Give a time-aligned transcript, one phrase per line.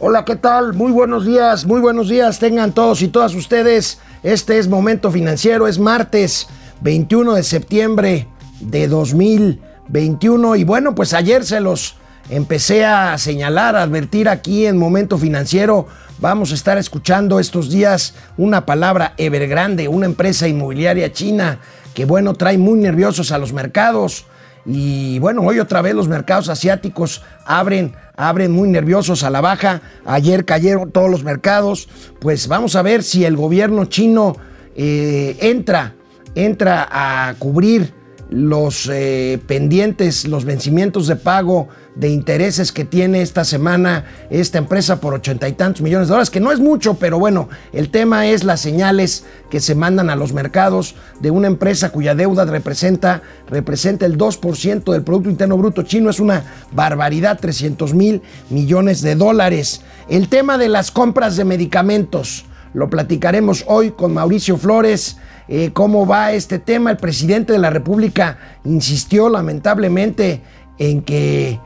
[0.00, 0.72] Hola, ¿qué tal?
[0.72, 2.40] Muy buenos días, muy buenos días.
[2.40, 4.00] Tengan todos y todas ustedes.
[4.24, 6.48] Este es Momento Financiero, es martes
[6.80, 8.26] 21 de septiembre
[8.58, 10.56] de 2021.
[10.56, 11.94] Y bueno, pues ayer se los
[12.28, 15.86] empecé a señalar, a advertir aquí en Momento Financiero.
[16.18, 21.60] Vamos a estar escuchando estos días una palabra Evergrande, una empresa inmobiliaria china
[21.94, 24.26] que bueno, trae muy nerviosos a los mercados.
[24.66, 29.82] Y bueno, hoy otra vez los mercados asiáticos abren, abren muy nerviosos a la baja.
[30.04, 31.88] Ayer cayeron todos los mercados.
[32.20, 34.36] Pues vamos a ver si el gobierno chino
[34.76, 35.94] eh, entra,
[36.34, 37.92] entra a cubrir
[38.34, 45.00] los eh, pendientes, los vencimientos de pago de intereses que tiene esta semana esta empresa
[45.00, 48.26] por ochenta y tantos millones de dólares, que no es mucho, pero bueno, el tema
[48.26, 53.22] es las señales que se mandan a los mercados de una empresa cuya deuda representa,
[53.48, 59.14] representa el 2% del Producto Interno Bruto chino, es una barbaridad, 300 mil millones de
[59.14, 59.82] dólares.
[60.08, 65.18] El tema de las compras de medicamentos, lo platicaremos hoy con Mauricio Flores.
[65.48, 66.90] Eh, cómo va este tema.
[66.90, 70.42] El presidente de la República insistió lamentablemente
[70.78, 71.60] en que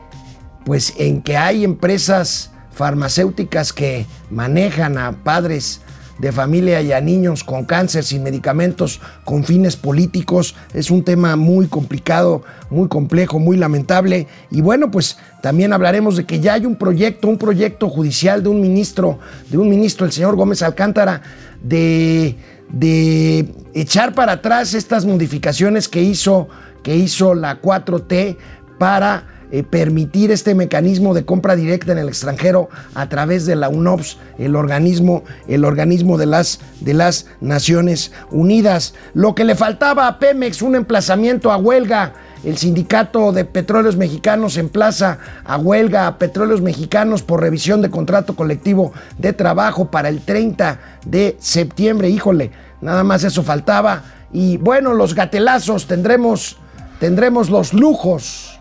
[0.65, 5.81] pues en que hay empresas farmacéuticas que manejan a padres
[6.19, 10.55] de familia y a niños con cáncer sin medicamentos con fines políticos.
[10.73, 14.27] Es un tema muy complicado, muy complejo, muy lamentable.
[14.51, 18.49] Y bueno, pues también hablaremos de que ya hay un proyecto, un proyecto judicial de
[18.49, 19.19] un ministro,
[19.49, 21.21] de un ministro, el señor Gómez Alcántara,
[21.63, 22.35] de,
[22.69, 26.47] de echar para atrás estas modificaciones que hizo,
[26.83, 28.37] que hizo la 4T
[28.77, 33.67] para eh, permitir este mecanismo de compra directa en el extranjero a través de la
[33.69, 38.93] UNOPS, el organismo, el organismo de, las, de las Naciones Unidas.
[39.15, 42.13] Lo que le faltaba a Pemex, un emplazamiento a huelga.
[42.43, 48.35] El sindicato de petróleos mexicanos emplaza a huelga a petróleos mexicanos por revisión de contrato
[48.35, 52.09] colectivo de trabajo para el 30 de septiembre.
[52.09, 54.03] Híjole, nada más eso faltaba.
[54.31, 56.57] Y bueno, los gatelazos tendremos,
[56.99, 58.59] tendremos los lujos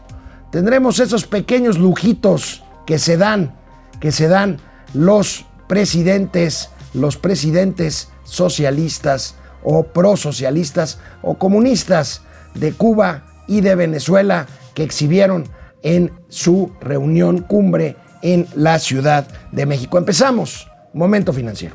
[0.50, 3.54] tendremos esos pequeños lujitos que se dan,
[4.00, 4.58] que se dan
[4.94, 12.22] los presidentes, los presidentes socialistas o prosocialistas o comunistas
[12.54, 15.48] de Cuba y de Venezuela que exhibieron
[15.82, 19.98] en su reunión cumbre en la Ciudad de México.
[19.98, 21.75] Empezamos, momento financiero.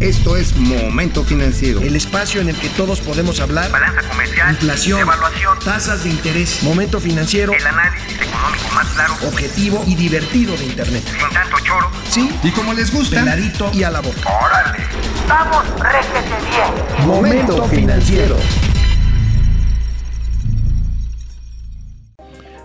[0.00, 1.80] Esto es Momento Financiero.
[1.80, 3.68] El espacio en el que todos podemos hablar.
[3.72, 4.50] Balanza comercial.
[4.50, 5.00] Inflación.
[5.00, 5.58] Evaluación.
[5.64, 6.62] Tasas de interés.
[6.62, 7.52] Momento Financiero.
[7.52, 9.14] El análisis económico más claro.
[9.26, 11.02] Objetivo y divertido de Internet.
[11.04, 11.90] Sin tanto choro.
[12.08, 12.30] Sí.
[12.44, 13.18] Y como les gusta.
[13.18, 14.20] Peladito y a la boca.
[14.40, 14.84] Órale.
[15.26, 17.08] Vamos, réjete bien.
[17.08, 18.36] Momento Financiero.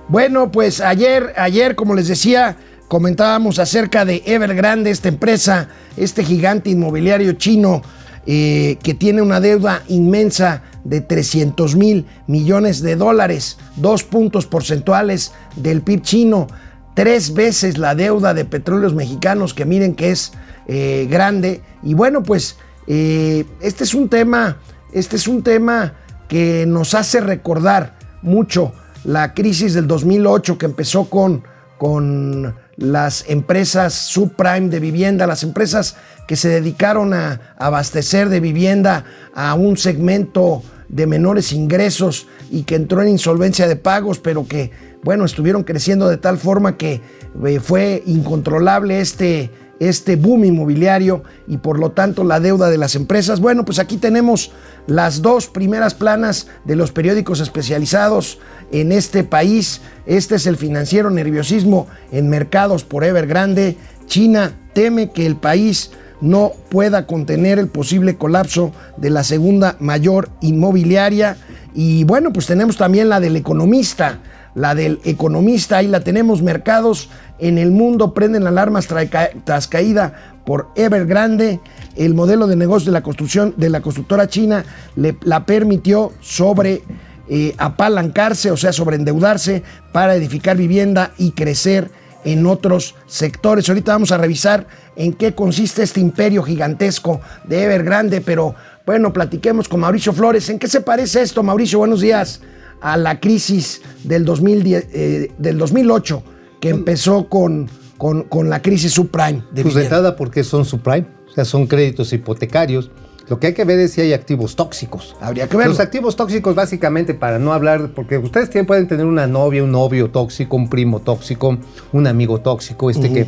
[0.09, 6.69] Bueno, pues ayer, ayer, como les decía, comentábamos acerca de Evergrande, esta empresa, este gigante
[6.69, 7.81] inmobiliario chino
[8.25, 15.31] eh, que tiene una deuda inmensa de 300 mil millones de dólares, dos puntos porcentuales
[15.55, 16.47] del PIB chino,
[16.93, 20.33] tres veces la deuda de petróleos mexicanos, que miren que es
[20.67, 21.61] eh, grande.
[21.81, 24.57] Y bueno, pues eh, este es un tema,
[24.91, 25.93] este es un tema
[26.27, 31.43] que nos hace recordar mucho la crisis del 2008 que empezó con,
[31.77, 35.95] con las empresas subprime de vivienda, las empresas
[36.27, 39.05] que se dedicaron a abastecer de vivienda
[39.35, 44.71] a un segmento de menores ingresos y que entró en insolvencia de pagos, pero que,
[45.03, 47.01] bueno, estuvieron creciendo de tal forma que
[47.45, 52.95] eh, fue incontrolable este, este boom inmobiliario y por lo tanto la deuda de las
[52.95, 53.39] empresas.
[53.39, 54.51] Bueno, pues aquí tenemos
[54.87, 58.39] las dos primeras planas de los periódicos especializados
[58.71, 59.81] en este país.
[60.05, 63.77] Este es el financiero nerviosismo en mercados por Evergrande.
[64.05, 65.91] China teme que el país
[66.21, 71.37] no pueda contener el posible colapso de la segunda mayor inmobiliaria.
[71.73, 74.19] Y bueno, pues tenemos también la del economista
[74.55, 77.09] la del economista, ahí la tenemos, mercados
[77.39, 80.13] en el mundo prenden alarmas tras caída
[80.45, 81.59] por Evergrande,
[81.95, 84.65] el modelo de negocio de la construcción de la constructora china
[84.95, 86.83] le, la permitió sobre
[87.29, 91.89] eh, apalancarse, o sea, sobreendeudarse para edificar vivienda y crecer
[92.25, 93.67] en otros sectores.
[93.67, 98.55] Ahorita vamos a revisar en qué consiste este imperio gigantesco de Evergrande, pero
[98.85, 100.49] bueno, platiquemos con Mauricio Flores.
[100.49, 101.79] ¿En qué se parece esto, Mauricio?
[101.79, 102.41] Buenos días
[102.83, 106.23] a la crisis del, 2010, eh, del 2008,
[106.59, 109.43] que empezó con, con, la crisis subprime.
[109.51, 111.07] De pues entrada, porque son subprime?
[111.29, 112.91] O sea, son créditos hipotecarios.
[113.29, 115.15] Lo que hay que ver es si hay activos tóxicos.
[115.21, 115.67] Habría que ver.
[115.67, 120.11] Los activos tóxicos, básicamente, para no hablar, porque ustedes pueden tener una novia, un novio
[120.11, 121.57] tóxico, un primo tóxico,
[121.93, 123.27] un amigo tóxico, este que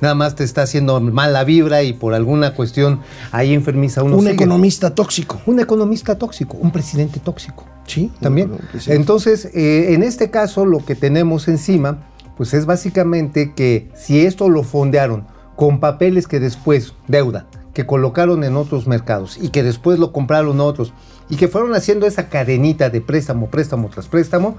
[0.00, 4.16] nada más te está haciendo mala vibra y por alguna cuestión ahí enfermiza uno.
[4.16, 4.34] Un sigue.
[4.34, 5.40] economista tóxico.
[5.46, 7.75] Un economista tóxico, un presidente tóxico.
[7.86, 8.50] Sí, También.
[8.50, 8.88] no, no, pues.
[8.88, 14.48] Entonces, eh, en este caso, lo que tenemos encima, pues es básicamente que si esto
[14.48, 19.98] lo fondearon con papeles que después, deuda, que colocaron en otros mercados y que después
[19.98, 20.92] lo compraron otros
[21.28, 24.56] y que fueron haciendo esa cadenita de préstamo, préstamo tras préstamo,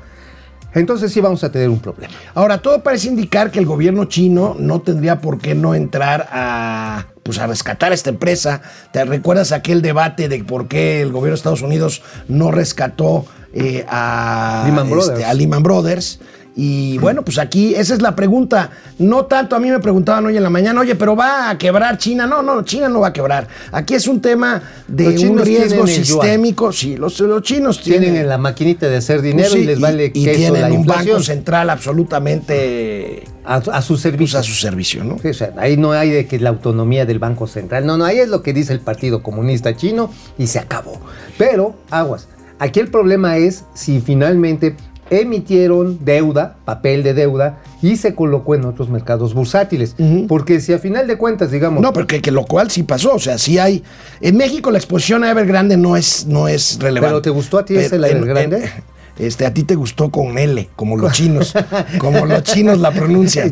[0.74, 2.14] entonces sí vamos a tener un problema.
[2.36, 7.08] Ahora, todo parece indicar que el gobierno chino no tendría por qué no entrar a,
[7.28, 8.62] pues, a rescatar a esta empresa.
[8.94, 13.86] ¿Te recuerdas aquel debate de por qué el gobierno de Estados Unidos no rescató eh,
[13.90, 15.26] a, Lehman Brothers.
[15.26, 16.20] a Lehman Brothers?
[16.60, 18.72] Y bueno, pues aquí esa es la pregunta.
[18.98, 22.00] No tanto a mí me preguntaban hoy en la mañana, oye, pero va a quebrar
[22.00, 22.26] China.
[22.26, 23.48] No, no, China no va a quebrar.
[23.72, 26.74] Aquí es un tema de un riesgo tienen sistémico.
[26.74, 29.66] Sí, los, los chinos Tienen tienen, en la maquinita de hacer dinero Pues sí, y
[29.66, 34.02] les vale y, y queso tienen la un banco central absolutamente a, a su pues,
[34.02, 34.40] servicio.
[34.40, 35.20] a su servicio, ¿no?
[35.20, 37.86] Sí, o sea, ahí no hay de que la autonomía del Banco Central.
[37.86, 41.00] No, no, ahí es lo que dice el Partido Comunista Chino y se acabó.
[41.38, 42.28] Pero, aguas.
[42.60, 44.76] Aquí el problema es si finalmente
[45.10, 49.96] emitieron deuda, papel de deuda, y se colocó en otros mercados bursátiles.
[50.28, 53.14] Porque si a final de cuentas, digamos, No, pero que, lo cual sí pasó.
[53.16, 53.84] O sea, sí hay.
[54.22, 57.10] En México la exposición a Evergrande no es, no es relevante.
[57.12, 58.58] ¿Pero te gustó a ti ese, la Evergrande?
[58.66, 61.52] en- este, a ti te gustó con L, como los chinos.
[61.98, 63.52] como los chinos la pronuncian.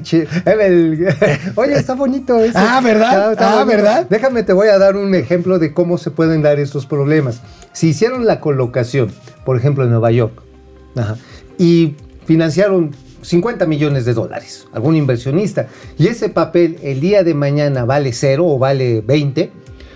[1.56, 2.54] Oye, está bonito eso.
[2.56, 3.36] Ah, ¿verdad?
[3.40, 4.06] Ah, ¿verdad?
[4.10, 7.42] Déjame, te voy a dar un ejemplo de cómo se pueden dar estos problemas.
[7.74, 9.12] Si hicieron la colocación,
[9.44, 10.40] por ejemplo, en Nueva York,
[10.96, 11.16] ajá,
[11.58, 12.92] y financiaron
[13.22, 15.68] 50 millones de dólares, algún inversionista,
[15.98, 19.52] y ese papel el día de mañana vale cero o vale 20,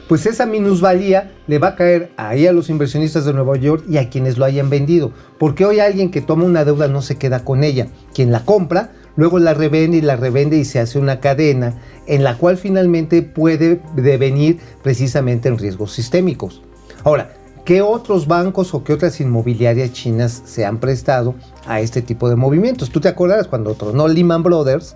[0.09, 3.97] pues esa minusvalía le va a caer ahí a los inversionistas de Nueva York y
[3.97, 5.11] a quienes lo hayan vendido.
[5.37, 7.89] Porque hoy alguien que toma una deuda no se queda con ella.
[8.15, 11.75] Quien la compra, luego la revende y la revende y se hace una cadena
[12.07, 16.63] en la cual finalmente puede devenir precisamente en riesgos sistémicos.
[17.03, 17.31] Ahora,
[17.65, 21.35] ¿qué otros bancos o qué otras inmobiliarias chinas se han prestado
[21.67, 22.89] a este tipo de movimientos?
[22.89, 24.95] Tú te acordarás cuando tronó Lehman Brothers,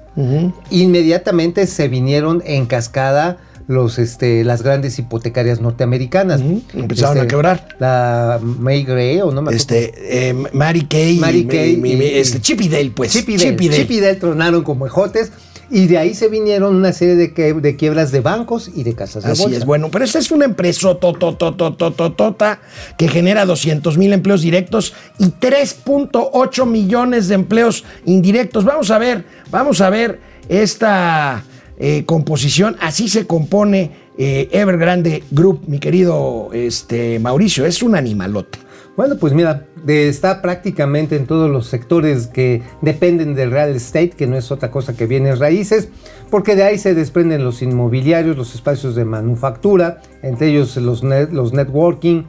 [0.70, 3.38] inmediatamente se vinieron en cascada
[3.68, 6.42] los, este, las grandes hipotecarias norteamericanas.
[6.74, 7.68] Empezaron a quebrar.
[7.80, 9.56] La May Gray, o no me acuerdo.
[9.56, 11.18] Este, eh, Mary Kay.
[11.20, 13.12] Mary Kay y- este, Chip y Dale, pues.
[13.14, 13.50] Chip y Dale.
[13.52, 13.82] Chip y Dale.
[13.82, 15.32] Chip y Dale tronaron como ejotes
[15.74, 18.94] y de ahí se vinieron una serie de, que- de quiebras de bancos y de
[18.94, 19.58] casas de Así bolsa.
[19.58, 22.60] es, bueno, pero esta es una empresa totototototota
[22.98, 28.64] que genera 200 mil empleos directos y 3.8 millones de empleos indirectos.
[28.66, 31.44] Vamos a ver, vamos a ver esta
[31.80, 32.78] eh, composición.
[32.80, 37.66] Así se compone eh, Evergrande Group, mi querido este, Mauricio.
[37.66, 38.60] Es un animalote.
[38.96, 44.28] Bueno, pues mira, está prácticamente en todos los sectores que dependen del real estate, que
[44.28, 45.90] no es otra cosa que bienes raíces,
[46.30, 51.32] porque de ahí se desprenden los inmobiliarios, los espacios de manufactura, entre ellos los, net-
[51.32, 52.26] los networking,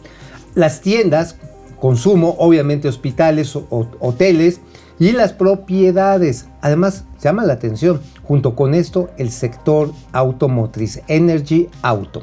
[0.54, 1.36] las tiendas,
[1.78, 3.66] consumo, obviamente hospitales, o-
[4.00, 4.62] hoteles
[4.98, 6.46] y las propiedades.
[6.62, 12.22] Además, llama la atención, junto con esto, el sector automotriz, Energy Auto.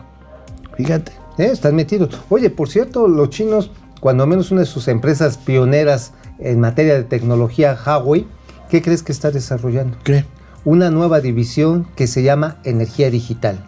[0.77, 1.11] Fíjate.
[1.37, 1.45] ¿Eh?
[1.45, 2.09] Están metidos.
[2.29, 3.71] Oye, por cierto, los chinos,
[4.01, 8.27] cuando menos una de sus empresas pioneras en materia de tecnología, Huawei,
[8.69, 9.95] ¿qué crees que está desarrollando?
[10.03, 10.25] ¿Qué?
[10.65, 13.63] Una nueva división que se llama Energía Digital.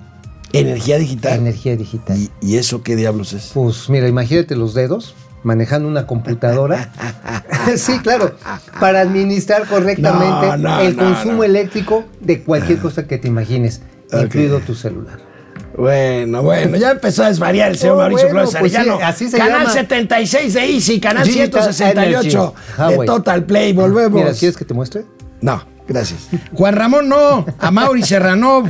[0.51, 1.39] Energía digital.
[1.39, 2.17] Energía Digital.
[2.17, 3.51] ¿Y, y eso qué diablos es?
[3.53, 6.91] Pues mira, imagínate los dedos manejando una computadora.
[7.75, 8.35] sí, claro,
[8.79, 13.81] para administrar correctamente No, no, el no, consumo eléctrico de cualquier cosa que te imagines,
[14.11, 15.32] incluido tu celular.
[15.75, 19.29] Bueno, bueno, ya empezó a desvariar el señor Oh, Mauricio bueno, Flores pues sí, así
[19.29, 19.73] se canal llama.
[19.73, 22.37] 76 de Easy, canal Digital 168 Energy.
[22.77, 23.05] Ah, de.
[23.05, 23.73] Total Play.
[23.73, 24.21] Volvemos.
[24.21, 25.05] Mira, ¿quieres que te muestre?
[25.41, 26.27] No, gracias.
[26.53, 27.45] Juan Ramón, no.
[27.57, 28.69] A Mauri Serranov.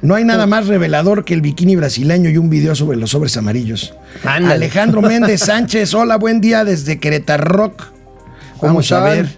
[0.00, 3.36] No hay nada más revelador que el bikini brasileño y un video sobre los sobres
[3.36, 3.94] amarillos.
[4.24, 4.54] Ándale.
[4.54, 7.82] Alejandro Méndez Sánchez, hola, buen día desde Querétaro Rock.
[8.58, 9.28] ¿Cómo Vamos a ver.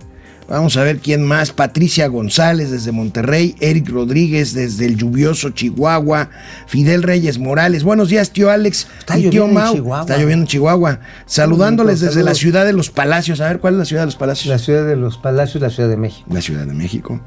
[0.51, 1.53] Vamos a ver quién más.
[1.53, 3.55] Patricia González desde Monterrey.
[3.61, 6.29] Eric Rodríguez desde el lluvioso Chihuahua.
[6.67, 7.85] Fidel Reyes Morales.
[7.85, 8.89] Buenos días, tío Alex.
[8.99, 9.75] Está y tío en Mau.
[9.75, 10.01] Chihuahua.
[10.01, 10.99] Está lloviendo en Chihuahua.
[11.25, 13.41] Saludándoles desde la ciudad de los Palacios.
[13.41, 14.49] A ver, ¿cuál es la ciudad de los Palacios?
[14.49, 16.27] La ciudad de los palacios, la ciudad de México.
[16.33, 17.21] La Ciudad de México.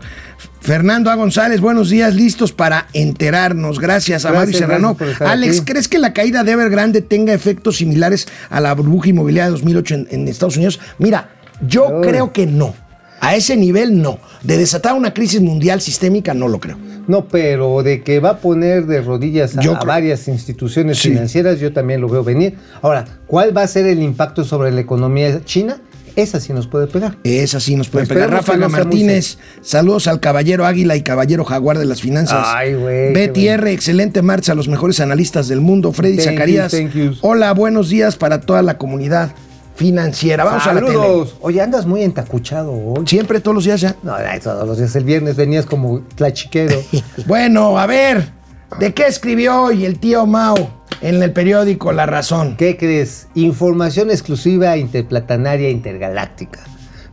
[0.59, 1.15] Fernando A.
[1.15, 3.79] González, buenos días, listos para enterarnos.
[3.79, 4.97] Gracias a Gracias, Mario Serrano.
[5.21, 5.71] Alex, aquí.
[5.71, 9.95] ¿crees que la caída de Evergrande tenga efectos similares a la burbuja inmobiliaria de 2008
[9.95, 10.81] en, en Estados Unidos?
[10.97, 11.29] Mira,
[11.65, 12.82] yo creo que no.
[13.23, 14.19] A ese nivel no.
[14.43, 16.77] De desatar una crisis mundial sistémica no lo creo.
[17.07, 20.99] No, pero de que va a poner de rodillas a, Yo a creo- varias instituciones
[20.99, 21.09] Sí.
[21.09, 22.55] financieras, yo también lo veo venir.
[22.81, 25.77] Ahora, ¿cuál va a ser el impacto sobre la economía china?
[26.15, 27.17] esa sí nos puede pegar.
[27.23, 28.29] Esa sí nos puede pegar.
[28.29, 32.45] Ráfaga Martínez, saludos al caballero Águila y caballero Jaguar de las finanzas.
[32.49, 35.91] Ay, güey, qué Betty R, excelente marcha a los mejores analistas del mundo.
[35.91, 37.13] Freddy Thank Zacarías, you.
[37.21, 39.33] hola, buenos días para toda la comunidad
[39.75, 40.43] financiera.
[40.43, 40.93] Vamos a la tele.
[40.93, 41.35] Saludos.
[41.41, 43.05] Oye, andas muy entacuchado hoy.
[43.07, 43.95] Siempre, todos los días ya.
[44.03, 44.95] No, todos los días.
[44.95, 46.75] El viernes venías como tlachiquero.
[47.25, 48.31] Bueno, a ver,
[48.79, 52.55] ¿de qué escribió hoy el tío Mao en el periódico La Razón?
[52.57, 53.27] ¿Qué crees?
[53.35, 56.59] Información exclusiva interplatanaria intergaláctica.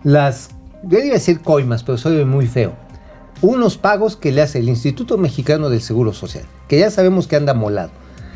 [0.03, 0.51] Las,
[0.83, 2.75] yo iba a decir coimas, pero soy muy feo.
[3.43, 7.37] Unos pagos que le hace el Instituto Mexicano del Seguro Social, que ya sabemos que
[7.37, 7.91] anda molado.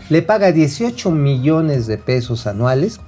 [0.08, 3.00] Le paga 18 millones de pesos anuales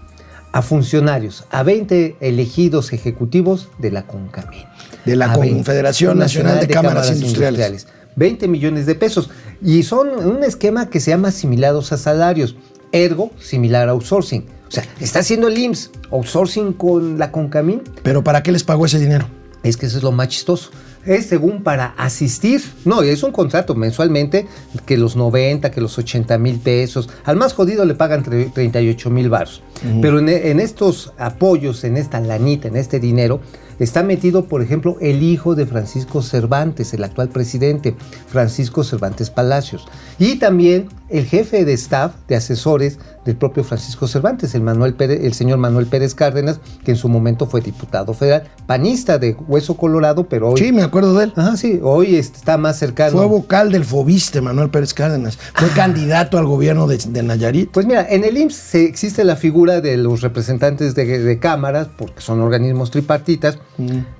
[0.56, 4.64] a funcionarios, a 20 elegidos ejecutivos de la CONCAMIN.
[5.04, 7.86] De la A 20, Confederación Nacional de Cámaras Industriales.
[8.16, 9.28] 20 millones de pesos.
[9.60, 12.56] Y son un esquema que se llama asimilados a salarios.
[12.90, 14.46] Ergo, similar a outsourcing.
[14.66, 17.82] O sea, está haciendo el IMSS outsourcing con la Concamín.
[18.02, 19.28] ¿Pero para qué les pagó ese dinero?
[19.62, 20.70] Es que eso es lo más chistoso.
[21.06, 22.62] Es según para asistir.
[22.84, 24.46] No, es un contrato mensualmente
[24.84, 27.08] que los 90, que los 80 mil pesos.
[27.24, 29.62] Al más jodido le pagan tre- 38 mil baros.
[30.02, 33.40] Pero en, en estos apoyos, en esta lanita, en este dinero,
[33.78, 37.94] está metido, por ejemplo, el hijo de Francisco Cervantes, el actual presidente,
[38.28, 39.86] Francisco Cervantes Palacios.
[40.18, 45.20] Y también el jefe de staff, de asesores del propio Francisco Cervantes, el, Manuel Pérez-
[45.24, 49.76] el señor Manuel Pérez Cárdenas, que en su momento fue diputado federal, panista de Hueso
[49.76, 50.60] Colorado, pero hoy...
[50.60, 51.32] Sí, me acuerdo de él.
[51.36, 53.12] Ajá, sí, hoy está más cercano.
[53.16, 55.38] Fue vocal del Fobiste, Manuel Pérez Cárdenas.
[55.54, 57.70] Fue candidato al gobierno de, de Nayarit.
[57.70, 62.20] Pues mira, en el IMSS existe la figura de los representantes de, de cámaras, porque
[62.20, 63.58] son organismos tripartitas,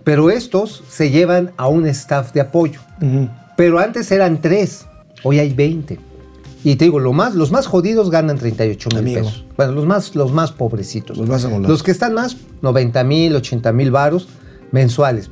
[0.05, 2.81] pero estos se llevan a un staff de apoyo.
[3.01, 3.29] Ujú.
[3.57, 4.87] Pero antes eran tres,
[5.23, 5.99] hoy hay 20.
[6.65, 9.45] Y te digo, lo más, los más jodidos ganan 38 mil pesos.
[9.57, 11.17] Bueno, los más, los más pobrecitos.
[11.17, 11.45] Los más.
[11.45, 14.29] Los que están más, 90 mil, 80 mil varos
[14.73, 15.31] mensuales.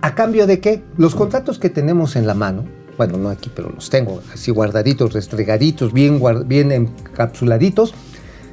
[0.00, 0.84] ¿A cambio de qué?
[0.96, 2.64] Los contratos que tenemos en la mano,
[2.96, 7.92] bueno, no aquí, pero los tengo así guardaditos, restregaditos, bien, bien encapsuladitos,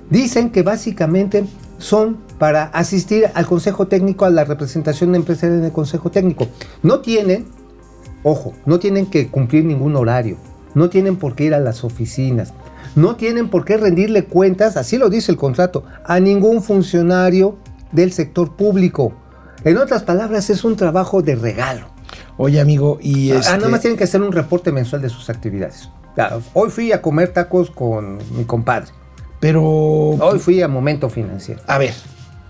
[0.09, 1.45] dicen que básicamente
[1.83, 6.47] son para asistir al Consejo Técnico, a la representación empresarial en el Consejo Técnico.
[6.81, 7.45] No tienen,
[8.23, 10.37] ojo, no tienen que cumplir ningún horario,
[10.73, 12.53] no tienen por qué ir a las oficinas,
[12.95, 17.57] no tienen por qué rendirle cuentas, así lo dice el contrato, a ningún funcionario
[17.91, 19.13] del sector público.
[19.63, 21.87] En otras palabras, es un trabajo de regalo.
[22.37, 23.57] Oye, amigo, y Ah, este...
[23.57, 25.89] nada más tienen que hacer un reporte mensual de sus actividades.
[26.53, 28.87] Hoy fui a comer tacos con mi compadre.
[29.43, 31.59] Pero, Hoy fui a Momento Financiero.
[31.67, 31.93] a ver,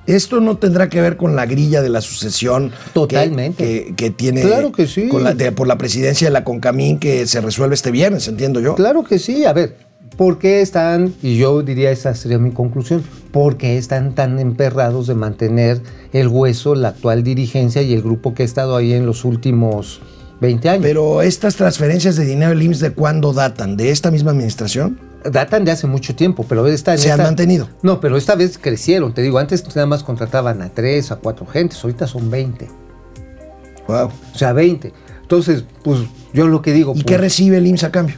[0.05, 2.69] esto no tendrá que ver con la grilla de la sucesión.
[2.69, 3.63] que- Totalmente.
[3.63, 4.41] Que, que tiene...
[4.41, 5.07] Claro que sí.
[5.09, 8.59] con la- de- por la presidencia de la Concamín que se resuelve este viernes, entiendo
[8.59, 8.75] yo.
[8.75, 9.43] Claro que sí.
[9.45, 9.75] A ver,
[10.17, 15.07] ¿por qué están, y yo diría esa sería mi conclusión, por qué están tan emperrados
[15.07, 15.81] de mantener
[16.11, 19.99] el hueso, la actual dirigencia y el grupo que ha estado ahí en los últimos
[20.41, 20.83] 20 años?
[20.83, 23.77] Pero estas transferencias de dinero del IMSS, ¿de cuándo datan?
[23.77, 24.99] ¿De esta misma administración?
[25.31, 27.69] Datan de hace mucho tiempo, pero esta, Se han mantenido.
[27.81, 29.13] No, pero esta vez crecieron.
[29.13, 32.67] Te digo, antes nada más contrataban a tres, a cuatro gentes, ahorita son 20.
[33.87, 34.09] Wow.
[34.33, 34.93] O sea, 20.
[35.21, 35.99] Entonces, pues
[36.33, 38.15] yo lo que digo, ¿Y pues, qué recibe el IMSS a cambio?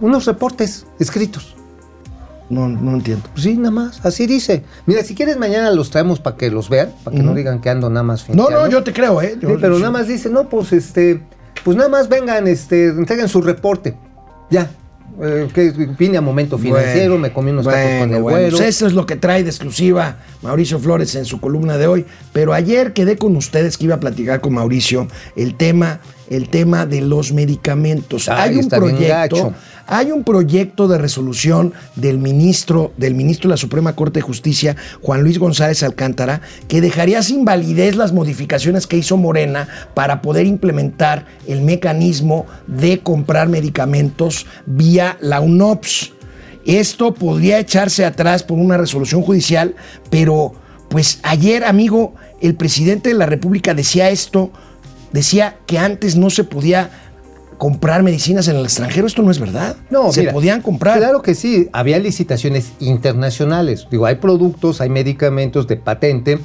[0.00, 1.54] unos reportes escritos.
[2.50, 3.26] No, no entiendo.
[3.32, 4.64] Pues sí, nada más, así dice.
[4.86, 7.70] Mira, si quieres mañana los traemos para que los vean, para que no digan que
[7.70, 9.36] ando nada más No, no, yo te creo, ¿eh?
[9.40, 11.22] Yo- Sí, pero nada más dice, no, pues este,
[11.64, 13.96] pues nada más vengan, este, entreguen su reporte.
[14.50, 14.70] Ya.
[15.22, 18.56] Eh, que vine a momento financiero, Bueno, me comí unos tacos con el bueno, güero.
[18.56, 22.04] pues eso es lo que trae de exclusiva Mauricio Flores en su columna de hoy.
[22.32, 25.06] Pero ayer quedé con ustedes que iba a platicar con Mauricio
[25.36, 28.28] el tema, el tema de los medicamentos.
[28.28, 29.54] Ay, hay un proyecto.
[29.86, 34.76] Hay un proyecto de resolución del ministro, del ministro de la Suprema Corte de Justicia,
[35.02, 40.46] Juan Luis González Alcántara, que dejaría sin validez las modificaciones que hizo Morena para poder
[40.46, 46.12] implementar el mecanismo de comprar medicamentos vía la UNOPS.
[46.64, 49.74] Esto podría echarse atrás por una resolución judicial,
[50.10, 50.54] pero
[50.88, 54.50] pues ayer, amigo, el presidente de la República decía esto,
[55.12, 57.03] decía que antes no se podía
[57.58, 59.06] comprar medicinas en el extranjero.
[59.06, 59.76] Esto no es verdad.
[59.90, 60.98] No, se mira, podían comprar.
[60.98, 63.86] Claro que sí, había licitaciones internacionales.
[63.90, 66.38] Digo, hay productos, hay medicamentos de patente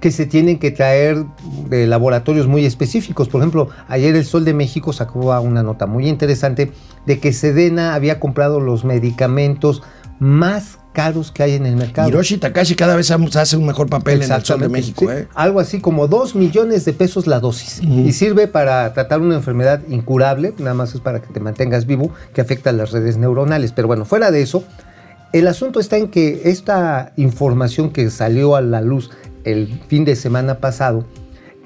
[0.00, 1.24] que se tienen que traer
[1.70, 3.28] de laboratorios muy específicos.
[3.28, 6.72] Por ejemplo, ayer el Sol de México sacó una nota muy interesante
[7.06, 9.82] de que Sedena había comprado los medicamentos
[10.18, 12.08] más caros que hay en el mercado.
[12.08, 15.04] Hiroshi Takashi cada vez hace un mejor papel en el Sol de México.
[15.06, 15.12] sí.
[15.12, 15.28] ¿eh?
[15.34, 17.82] Algo así como 2 millones de pesos la dosis.
[17.82, 22.10] Y sirve para tratar una enfermedad incurable, nada más es para que te mantengas vivo,
[22.32, 23.72] que afecta a las redes neuronales.
[23.72, 24.64] Pero bueno, fuera de eso,
[25.34, 29.10] el asunto está en que esta información que salió a la luz
[29.44, 31.04] el fin de semana pasado,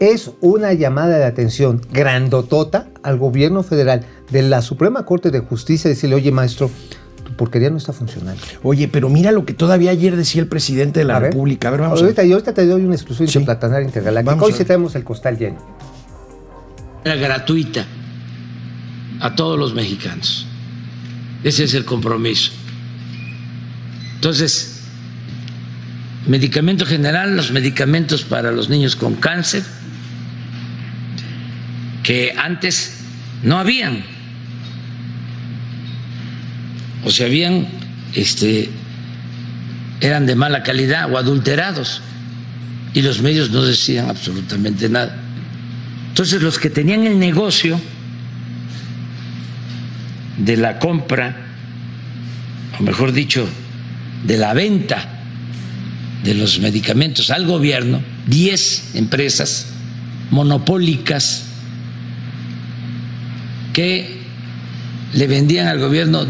[0.00, 5.90] es una llamada de atención grandotota al gobierno federal de la Suprema Corte de Justicia,
[5.90, 6.70] decirle, oye maestro,
[7.38, 8.42] porquería no está funcionando.
[8.62, 11.32] Oye, pero mira lo que todavía ayer decía el presidente de la A ver.
[11.32, 11.68] República.
[11.68, 13.38] A ver, vamos ahorita, a y ahorita te doy una exclusiva Sí.
[14.26, 14.58] Vamos a Hoy ver.
[14.58, 15.56] sí tenemos el costal lleno.
[17.04, 17.86] era gratuita
[19.20, 20.46] a todos los mexicanos.
[21.42, 22.52] Ese es el compromiso.
[24.16, 24.80] Entonces,
[26.26, 29.62] medicamento general, los medicamentos para los niños con cáncer,
[32.02, 32.98] que antes
[33.42, 34.04] no habían.
[37.08, 37.66] O si habían,
[38.14, 38.68] este,
[40.02, 42.02] eran de mala calidad o adulterados.
[42.92, 45.16] Y los medios no decían absolutamente nada.
[46.10, 47.80] Entonces los que tenían el negocio
[50.36, 51.34] de la compra,
[52.78, 53.48] o mejor dicho,
[54.26, 55.22] de la venta
[56.24, 59.68] de los medicamentos al gobierno, 10 empresas
[60.30, 61.44] monopólicas
[63.72, 64.18] que
[65.14, 66.26] le vendían al gobierno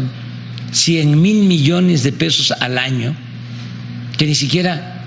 [0.71, 3.15] 100 mil millones de pesos al año,
[4.17, 5.05] que ni siquiera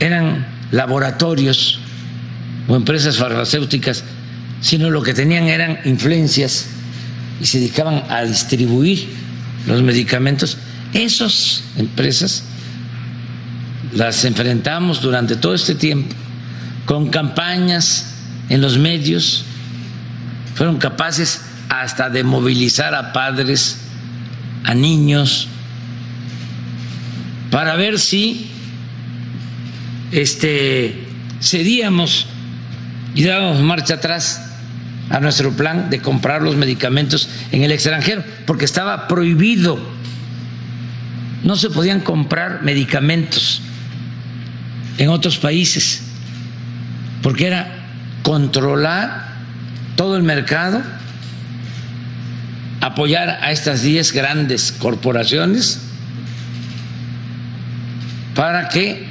[0.00, 1.80] eran laboratorios
[2.66, 4.04] o empresas farmacéuticas,
[4.60, 6.66] sino lo que tenían eran influencias
[7.40, 9.08] y se dedicaban a distribuir
[9.66, 10.58] los medicamentos.
[10.92, 12.44] Esas empresas
[13.94, 16.14] las enfrentamos durante todo este tiempo
[16.88, 18.14] con campañas
[18.48, 19.44] en los medios,
[20.54, 23.76] fueron capaces hasta de movilizar a padres,
[24.64, 25.48] a niños,
[27.50, 28.50] para ver si
[30.12, 31.06] este,
[31.40, 32.26] cedíamos
[33.14, 34.44] y dábamos marcha atrás
[35.10, 39.78] a nuestro plan de comprar los medicamentos en el extranjero, porque estaba prohibido.
[41.42, 43.62] No se podían comprar medicamentos
[44.98, 46.02] en otros países,
[47.22, 47.74] porque era
[48.22, 49.28] controlar
[49.96, 50.82] todo el mercado,
[52.88, 55.80] apoyar a estas 10 grandes corporaciones
[58.34, 59.06] para que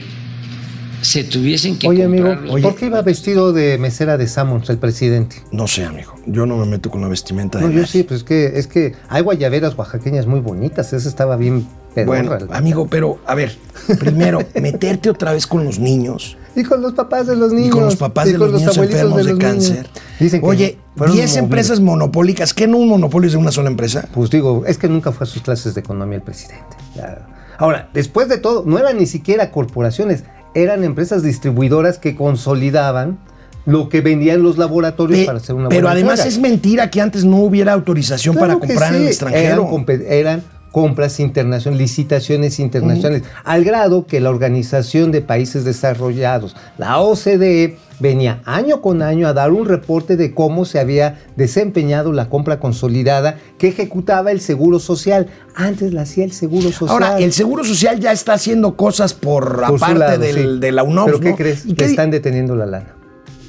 [1.02, 2.64] se tuviesen que Oye, amigo, Oye.
[2.64, 5.38] ¿por qué iba vestido de mesera de Sammons el presidente?
[5.52, 6.16] No sé, amigo.
[6.26, 8.68] Yo no me meto con la vestimenta de No, yo sí, pues es que, es
[8.68, 10.92] que hay guayaberas oaxaqueñas muy bonitas.
[10.94, 12.38] Esa estaba bien pedorra.
[12.40, 13.56] Bueno, amigo, pero a ver,
[14.00, 17.68] primero, meterte otra vez con los niños Y con los papás de los niños.
[17.68, 19.52] y con los papás y de con los niños enfermos de, los niños.
[19.52, 19.88] cáncer.
[20.20, 21.44] Dicen que Oye, fueron 10 movidos.
[21.44, 22.54] empresas monopólicas.
[22.54, 24.08] ¿Qué no un monopolio es de una sola empresa?
[24.14, 26.76] Pues digo, es que nunca fue a sus clases de economía el presidente.
[26.96, 27.28] Ya.
[27.60, 30.24] Ahora, después de todo, no eran ni siquiera corporaciones,
[30.56, 33.20] eran empresas distribuidoras que consolidaban
[33.66, 36.36] lo que vendían los laboratorios Pe- para hacer una pero buena además entrega.
[36.36, 39.68] es mentira que antes no hubiera autorización Claro para comprar en el extranjero.
[40.10, 47.78] Eran compras internacionales, licitaciones internacionales, al grado que la Organización de Países Desarrollados, la OCDE,
[48.00, 52.60] venía año con año a dar un reporte de cómo se había desempeñado la compra
[52.60, 55.28] consolidada que ejecutaba el Seguro Social.
[55.56, 56.90] Antes la hacía el Seguro Social.
[56.90, 60.60] Ahora, el Seguro Social ya está haciendo cosas por, Por aparte lado, del- sí.
[60.60, 61.06] de la UNOPS.
[61.08, 61.36] ¿Pero qué ¿no?
[61.36, 61.66] crees?
[61.66, 62.94] ¿Y Le qué di- están deteniendo la lana.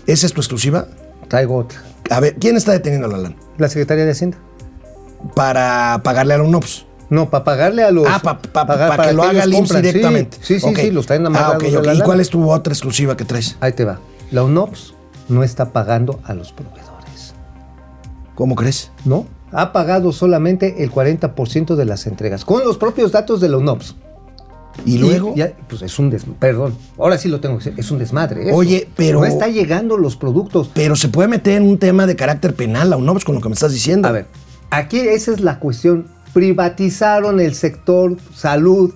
[0.06, 0.86] ¿Esa es tu exclusiva?
[1.28, 1.82] Traigo otra.
[2.08, 3.36] A ver, ¿quién está deteniendo la lana?
[3.58, 4.38] La Secretaría de Hacienda.
[5.34, 6.86] Para pagarle a la UNOPS.
[7.10, 8.06] No, para pagarle a los.
[8.06, 8.20] Ah,
[8.52, 10.38] para que lo haga el IMSS directamente.
[10.42, 10.78] Sí, sí, Ok.
[10.78, 11.86] sí, los traen Ah, amarrados ok, de ok.
[11.86, 13.56] la ¿Y cuál es tu otra exclusiva que traes?
[13.60, 13.98] Ahí te va.
[14.30, 14.94] La UNOPS
[15.28, 17.34] no está pagando a los proveedores.
[18.34, 18.90] ¿Cómo crees?
[19.04, 19.26] ¿No?
[19.52, 23.96] Ha pagado solamente el 40% de las entregas, con los propios datos de la UNOPS.
[24.84, 25.34] Y luego.
[25.34, 26.38] ya, pues es un desmadre.
[26.38, 27.80] Perdón, ahora sí lo tengo que decir.
[27.80, 28.48] Es un desmadre.
[28.48, 28.54] eso.
[28.56, 30.70] Oye, pero- No está llegando los productos.
[30.72, 33.48] Pero se puede meter en un tema de carácter penal, la UNOPS, con lo que
[33.48, 34.06] me estás diciendo.
[34.06, 34.26] A ver,
[34.70, 36.06] aquí esa es la cuestión.
[36.32, 38.92] Privatizaron el sector salud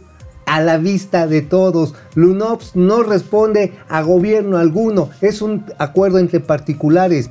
[0.46, 1.94] a la vista de todos.
[2.14, 5.10] LUNOPS no responde a gobierno alguno.
[5.20, 7.30] Es un acuerdo entre particulares.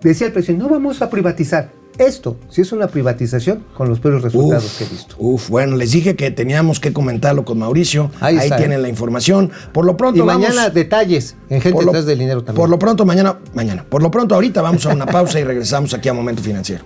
[0.00, 1.70] Decía el presidente, no vamos a privatizar.
[1.98, 5.16] Esto, si es una privatización, con los peores resultados Uf, que he visto.
[5.18, 8.10] Uf, bueno, les dije que teníamos que comentarlo con Mauricio.
[8.20, 8.82] Ahí Ahí, tienen ¿eh?
[8.82, 9.50] la información.
[9.72, 10.42] Por lo pronto Y vamos.
[10.46, 12.60] mañana detalles en gente lo- detrás del dinero también.
[12.60, 13.86] Por lo pronto, mañana, mañana.
[13.88, 16.84] Por lo pronto, ahorita vamos a una pausa y regresamos aquí a Momento Financiero.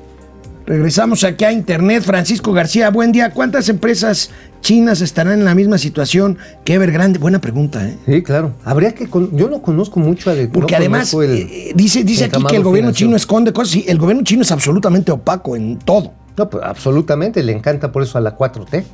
[0.74, 2.04] Regresamos aquí a Internet.
[2.04, 3.30] Francisco García, buen día.
[3.32, 4.30] ¿Cuántas empresas
[4.60, 7.18] chinas estarán en la misma situación que Evergrande?
[7.18, 7.96] Buena pregunta, ¿eh?
[8.06, 8.52] Sí, claro.
[8.64, 9.08] Habría que.
[9.08, 12.40] con- Yo no conozco mucho a de- Porque no además el eh, dice, dice aquí
[12.44, 13.72] que el gobierno chino esconde cosas.
[13.72, 16.12] Sí, el gobierno chino es absolutamente opaco en todo.
[16.36, 17.42] No, pues absolutamente.
[17.42, 18.84] Le encanta por eso a la 4T.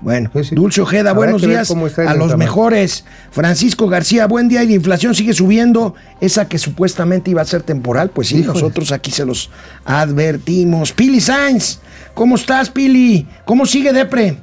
[0.00, 0.54] Bueno, Sí, sí.
[0.54, 1.70] Dulce Ojeda, Habrá buenos días
[2.06, 3.04] a los mejores.
[3.30, 5.94] Francisco García, buen día y la inflación sigue subiendo.
[6.20, 8.54] Esa que supuestamente iba a ser temporal, pues sí, Híjole.
[8.60, 9.50] nosotros aquí se los
[9.84, 10.92] advertimos.
[10.92, 11.78] Pili Sainz,
[12.14, 13.26] ¿cómo estás, Pili?
[13.44, 14.38] ¿Cómo sigue Depre?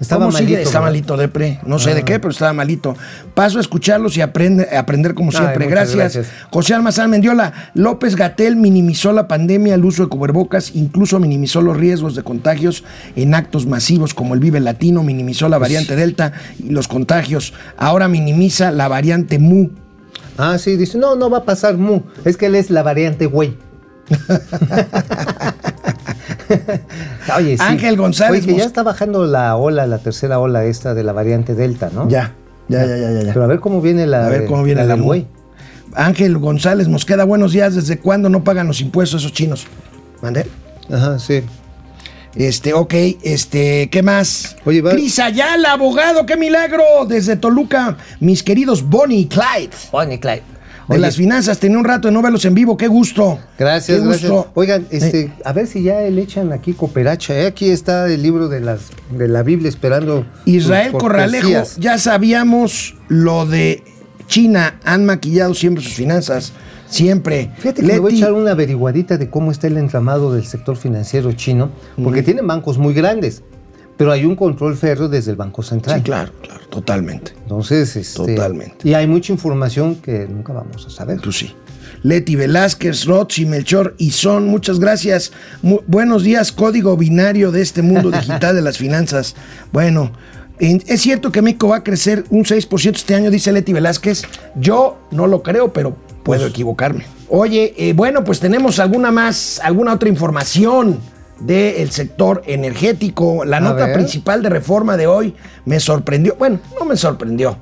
[0.00, 0.52] Estaba ¿Cómo sigue?
[0.54, 0.90] malito, Está ¿verdad?
[0.92, 1.60] malito, Depre.
[1.66, 2.04] No sé de Ah.
[2.04, 2.96] qué, pero estaba malito.
[3.34, 5.66] Paso a escucharlos y aprende, aprender como siempre.
[5.66, 5.96] gracias.
[5.96, 6.28] gracias.
[6.50, 7.52] José Almazán Mendiola.
[7.74, 12.84] López Gatel minimizó la pandemia, el uso de cubrebocas, incluso minimizó los riesgos de contagios
[13.16, 17.52] en actos masivos como el Vive Latino, minimizó la variante Delta y los contagios.
[17.76, 19.70] Ahora minimiza la variante Mu.
[20.36, 22.02] Ah, sí, dice, no, no va a pasar mu.
[22.24, 23.56] Es que él es la variante güey.
[27.36, 27.62] Oye, sí.
[27.64, 31.12] Ángel González Oye, que ya está bajando la ola, la tercera ola esta de la
[31.12, 32.08] variante Delta, ¿no?
[32.08, 32.34] Ya,
[32.68, 33.22] ya, ya, ya, ya.
[33.22, 33.32] ya.
[33.32, 35.26] Pero a ver cómo viene la A ver cómo viene la del güey.
[35.94, 37.74] Ángel González Mosqueda, buenos días.
[37.74, 39.66] ¿Desde cuándo no pagan los impuestos esos chinos?
[40.22, 40.46] ¿Mandé?
[40.92, 41.42] Ajá, sí.
[42.34, 44.56] Este, ok, este, ¿qué más?
[44.64, 46.82] Oye, va- Cris Ayala, abogado, qué milagro.
[47.08, 49.70] Desde Toluca, mis queridos Bonnie y Clyde.
[49.90, 50.42] Bonnie Clyde.
[50.88, 53.38] De Oye, las finanzas, tenía un rato de no verlos en vivo, qué gusto.
[53.58, 54.30] Gracias, Qué gracias.
[54.30, 54.50] gusto.
[54.54, 57.38] Oigan, este, a ver si ya le echan aquí cooperacha.
[57.38, 57.46] ¿eh?
[57.46, 60.24] Aquí está el libro de las de la Biblia esperando.
[60.46, 63.82] Israel Corralejo, ya sabíamos lo de
[64.28, 66.52] China, han maquillado siempre sus finanzas,
[66.88, 67.50] siempre.
[67.58, 70.76] Fíjate que le voy a echar una averiguadita de cómo está el entramado del sector
[70.76, 71.70] financiero chino,
[72.02, 73.42] porque tienen bancos muy grandes,
[73.98, 75.98] pero hay un control férreo desde el Banco Central.
[75.98, 77.32] Sí, claro, claro, totalmente.
[77.42, 78.88] Entonces, este, Totalmente.
[78.88, 81.20] Y hay mucha información que nunca vamos a saber.
[81.20, 81.54] Tú sí.
[82.02, 85.32] Leti Velázquez, Rochi, Melchor y Son, muchas gracias.
[85.62, 89.34] Mu- buenos días, código binario de este mundo digital de las finanzas.
[89.72, 90.12] Bueno,
[90.60, 94.22] en- es cierto que México va a crecer un 6% este año, dice Leti Velázquez.
[94.54, 97.04] Yo no lo creo, pero puedo Pues equivocarme.
[97.30, 101.00] Oye, eh, bueno, pues tenemos alguna más, alguna otra información
[101.40, 103.44] del sector energético.
[103.44, 103.94] La A nota ver.
[103.94, 106.36] principal de reforma de hoy me sorprendió.
[106.38, 107.56] Bueno, no me sorprendió.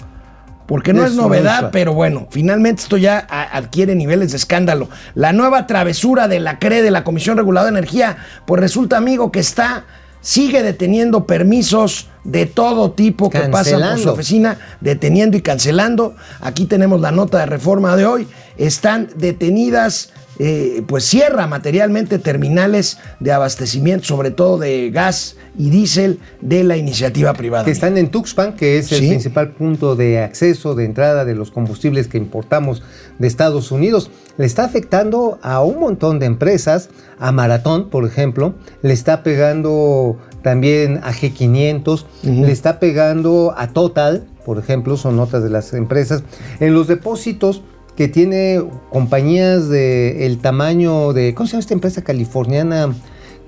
[0.67, 4.89] Porque no Es novedad, pero bueno, finalmente esto ya adquiere niveles de escándalo.
[5.15, 9.31] La nueva travesura de la CRE, de la Comisión Reguladora de Energía, pues resulta, amigo,
[9.31, 9.85] que está,
[10.21, 16.17] sigue deteniendo permisos de todo tipo que pasan por su oficina, deteniendo y cancelando.
[16.41, 18.27] Aquí tenemos la nota de reforma de hoy.
[18.59, 26.19] Están detenidas, eh, pues cierra materialmente terminales de abastecimiento, sobre todo de gas y diésel
[26.41, 27.65] de la iniciativa privada.
[27.65, 29.09] Que están en Tuxpan, que es el Sí.
[29.09, 32.83] principal punto de acceso, de entrada de los combustibles que importamos
[33.19, 34.11] de Estados Unidos.
[34.37, 40.19] Le está afectando a un montón de empresas, a Maratón, por ejemplo, le está pegando
[40.43, 46.23] también a G500, le está pegando a Total, por ejemplo, son otras de las empresas.
[46.61, 47.63] En los depósitos
[47.97, 52.95] que tiene compañías de tamaño de, ¿cómo se llama esta empresa californiana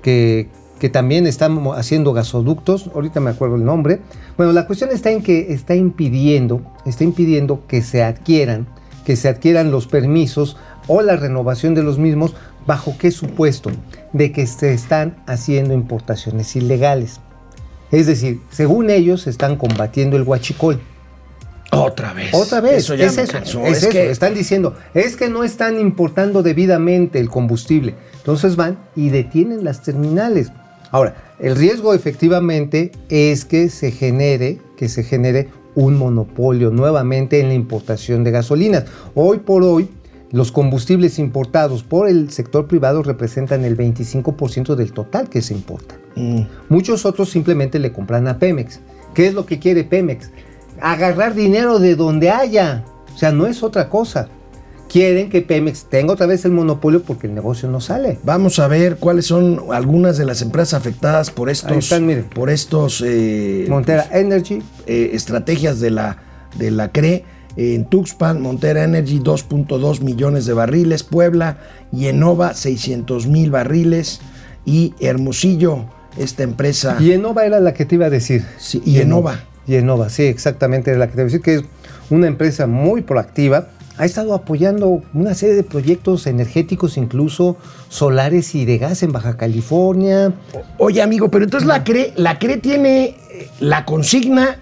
[0.01, 2.89] que, que también está haciendo gasoductos?
[2.95, 3.99] Ahorita me acuerdo el nombre.
[4.37, 8.67] Bueno, la cuestión está en que está impidiendo, está impidiendo que se adquieran,
[9.05, 10.57] que se adquieran los permisos
[10.87, 12.33] o la renovación de los mismos,
[12.65, 13.69] ¿bajo qué supuesto?
[14.13, 17.19] De que se están haciendo importaciones ilegales.
[17.91, 20.79] Es decir, según ellos están combatiendo el huachicol.
[21.71, 22.33] Otra vez.
[22.33, 23.65] Otra vez, Eso ya es me eso, cansó.
[23.65, 23.99] es Es eso.
[23.99, 27.95] Están diciendo, es que no están importando debidamente el combustible.
[28.17, 30.51] Entonces van y detienen las terminales.
[30.91, 37.49] Ahora, el riesgo efectivamente es que se genere, que se genere un monopolio nuevamente en
[37.49, 38.85] la importación de gasolinas.
[39.13, 39.89] Hoy por hoy,
[40.31, 45.95] los combustibles importados por el sector privado representan el 25% del total que se importa.
[46.15, 46.41] Mm.
[46.69, 48.79] Muchos otros simplemente le compran a Pemex.
[49.13, 50.31] ¿Qué es lo que quiere Pemex?
[50.81, 52.83] Agarrar dinero de donde haya.
[53.13, 54.29] O sea, no es otra cosa.
[54.89, 58.17] Quieren que Pemex tenga otra vez el monopolio porque el negocio no sale.
[58.23, 63.03] Vamos a ver cuáles son algunas de las empresas afectadas por estos, están, por estos
[63.05, 66.17] eh, Montera Energy, eh, estrategias de la,
[66.57, 67.23] de la CRE.
[67.55, 71.57] En Tuxpan, Montera Energy 2.2 millones de barriles, Puebla
[71.91, 74.21] y Enova 600 mil barriles
[74.65, 75.85] y Hermosillo,
[76.17, 76.97] esta empresa.
[76.99, 78.45] Y Enova era la que te iba a decir.
[78.57, 79.43] Sí, y Enova.
[79.69, 81.63] Y Enova, sí, exactamente era la que te iba a decir, que es
[82.09, 83.67] una empresa muy proactiva.
[83.99, 87.55] Ha estado apoyando una serie de proyectos energéticos, incluso
[87.87, 90.33] solares y de gas en Baja California.
[90.79, 94.57] Oye, amigo, pero entonces la CRE, la CRE tiene eh, la consigna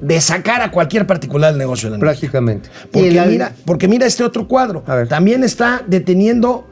[0.00, 2.00] de sacar a cualquier particular del negocio de la.
[2.00, 2.70] Prácticamente.
[2.90, 4.82] Porque mira, porque mira este otro cuadro.
[4.88, 5.06] A ver.
[5.06, 6.66] También está deteniendo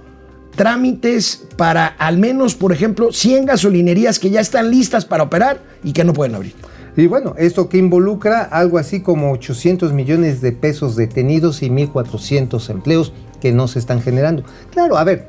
[0.57, 5.93] trámites para al menos, por ejemplo, 100 gasolinerías que ya están listas para operar y
[5.93, 6.55] que no pueden abrir.
[6.97, 12.69] Y bueno, esto que involucra algo así como 800 millones de pesos detenidos y 1.400
[12.69, 14.45] empleos que no se están generando.
[14.71, 15.29] Claro, a ver,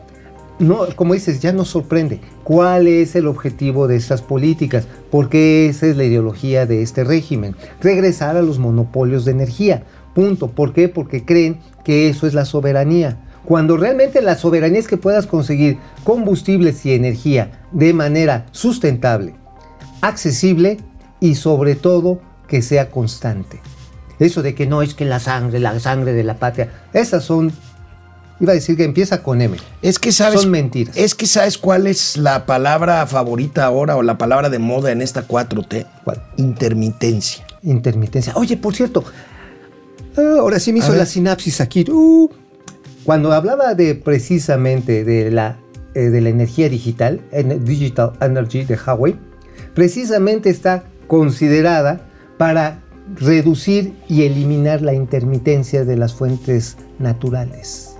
[0.59, 2.19] no, como dices, ya nos sorprende.
[2.43, 4.87] ¿Cuál es el objetivo de estas políticas?
[5.09, 7.55] Porque esa es la ideología de este régimen.
[7.81, 9.83] Regresar a los monopolios de energía.
[10.13, 10.49] Punto.
[10.49, 10.89] ¿Por qué?
[10.89, 13.19] Porque creen que eso es la soberanía.
[13.45, 19.35] Cuando realmente la soberanía es que puedas conseguir combustibles y energía de manera sustentable,
[20.01, 20.77] accesible
[21.23, 23.61] y sobre todo que sea constante.
[24.19, 27.53] Eso de que no es que la sangre, la sangre de la patria, esas son,
[28.41, 29.55] iba a decir que empieza con M.
[29.81, 30.41] Es que sabes.
[30.41, 30.97] Son mentiras.
[30.97, 35.01] Es que sabes cuál es la palabra favorita ahora o la palabra de moda en
[35.01, 35.87] esta 4T.
[36.03, 36.21] ¿Cuál?
[36.35, 37.45] Intermitencia.
[37.63, 38.33] Intermitencia.
[38.35, 39.05] Oye, por cierto,
[40.17, 41.85] ah, ahora sí me hizo la sinapsis aquí.
[41.89, 42.29] Uh,
[43.05, 45.57] cuando hablaba de precisamente de la,
[45.95, 49.15] eh, de la energía digital, en Digital Energy de Huawei,
[49.73, 52.01] precisamente está considerada
[52.37, 52.81] para
[53.15, 57.95] reducir y eliminar la intermitencia de las fuentes naturales.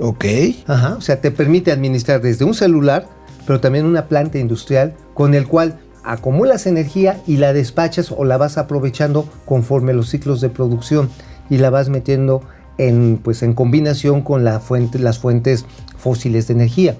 [0.00, 0.24] Ok.
[0.66, 3.08] Ajá, o sea, te permite administrar desde un celular,
[3.46, 8.36] pero también una planta industrial con el cual acumulas energía y la despachas o la
[8.36, 11.08] vas aprovechando conforme los ciclos de producción
[11.50, 12.42] y la vas metiendo
[12.78, 15.64] en, pues, en combinación con la fuente, las fuentes
[15.96, 16.96] fósiles de energía.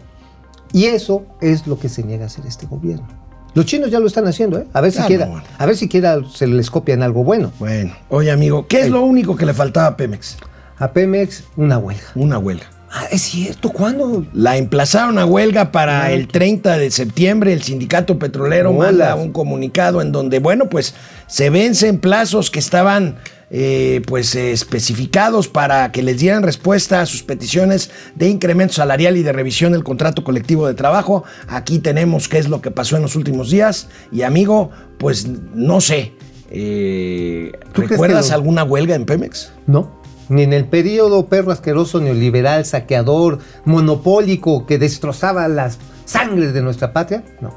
[0.73, 3.26] Y eso es lo que se niega a hacer este gobierno.
[3.57, 4.67] Los chinos ya lo están haciendo, ¿eh?
[4.75, 5.43] A ver Ah, no, bueno.
[5.57, 7.53] a ver siquiera se les copian algo bueno.
[7.59, 10.37] Bueno, oye amigo, ¿qué es lo único que le faltaba a Pemex?
[10.79, 12.05] A Pemex, una huelga.
[12.15, 12.67] Una huelga.
[12.93, 14.27] Ah, es cierto, ¿cuándo?
[14.35, 17.53] La emplazaron a huelga para Ay, el 30 de septiembre.
[17.55, 20.95] El sindicato petrolero manda un comunicado en donde, bueno, pues
[21.27, 23.17] se vencen plazos que estaban
[23.51, 29.17] eh, pues eh, especificados para que les dieran respuesta a sus peticiones de incremento salarial
[29.17, 31.25] y de revisión del contrato colectivo de trabajo.
[31.49, 33.89] Aquí tenemos qué es lo que pasó en los últimos días.
[34.11, 36.13] Y amigo, pues no sé.
[36.51, 39.53] eh, ¿Tú crees que ¿Recuerdas alguna huelga en Pemex?
[39.67, 40.01] No.
[40.29, 46.93] Ni en el periodo perro asqueroso neoliberal, saqueador, monopólico que destrozaba las sangres de nuestra
[46.93, 47.23] patria.
[47.41, 47.55] No.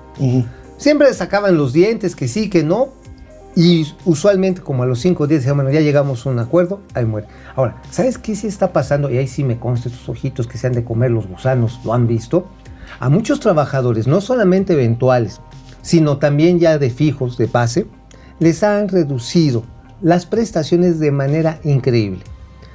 [0.77, 2.98] Siempre sacaban los dientes, que sí, que no.
[3.55, 7.05] Y usualmente, como a los cinco días, decían, bueno, ya llegamos a un acuerdo, ahí
[7.05, 7.27] muere.
[7.55, 9.09] Ahora, ¿sabes qué sí está pasando?
[9.09, 11.93] Y ahí sí me consta estos ojitos que se han de comer los gusanos, lo
[11.93, 12.47] han visto.
[12.99, 15.41] A muchos trabajadores, no solamente eventuales,
[15.81, 17.87] sino también ya de fijos, de base,
[18.39, 19.63] les han reducido
[20.01, 22.23] las prestaciones de manera increíble.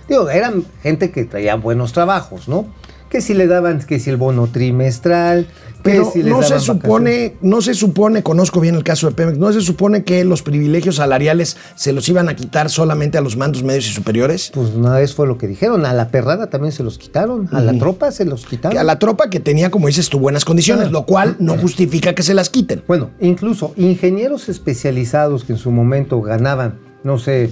[0.09, 2.67] Digo, eran gente que traía buenos trabajos, ¿no?
[3.15, 5.47] Que si le daban, que si el bono trimestral,
[5.85, 9.53] Pero si no se supone, no se supone, conozco bien el caso de Pemex, no
[9.53, 13.63] se supone que los privilegios salariales se los iban a quitar solamente a los mandos
[13.63, 14.51] medios y superiores.
[14.53, 15.87] Pues una vez fue lo que dijeron.
[15.87, 17.49] A la perrada también se los quitaron.
[17.53, 18.77] A la tropa se los quitaron.
[18.79, 20.91] A la tropa que tenía, como dices tú, buenas condiciones, Ah.
[20.91, 22.83] lo cual no justifica que se las quiten.
[22.89, 27.51] Bueno, incluso ingenieros especializados que en su momento ganaban, no sé,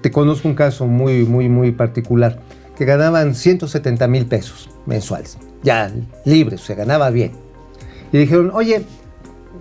[0.00, 2.38] te conozco un caso muy, muy, muy particular,
[2.76, 5.90] que ganaban 170 mil pesos mensuales, ya
[6.24, 7.32] libres, se ganaba bien.
[8.12, 8.84] Y dijeron, oye,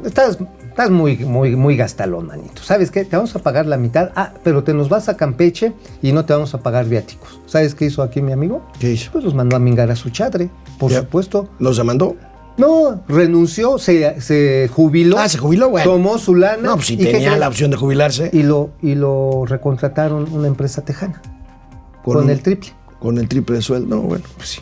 [0.06, 2.62] estás, estás muy, muy, muy gastalón, manito.
[2.62, 3.06] ¿Sabes qué?
[3.06, 6.26] Te vamos a pagar la mitad, ah, pero te nos vas a Campeche y no
[6.26, 7.40] te vamos a pagar viáticos.
[7.48, 8.66] ¿Sabes qué hizo aquí mi amigo?
[8.80, 9.12] ¿Qué hizo?
[9.12, 11.00] Pues los mandó a mingar a su chadre, por Ya.
[11.00, 11.50] supuesto.
[11.60, 12.16] ¿Los demandó?
[12.58, 15.18] No, renunció, se, se jubiló.
[15.20, 15.92] Ah, se jubiló, bueno.
[15.92, 16.62] Tomó su lana.
[16.62, 18.30] No, pues si ¿y qué tenía la opción de jubilarse.
[18.32, 21.22] Y lo, y lo recontrataron una empresa tejana.
[22.04, 22.70] Con, un- el triple.
[23.00, 23.96] Con el triple de sueldo.
[23.96, 24.26] No, bueno.
[24.38, 24.62] Pues sí.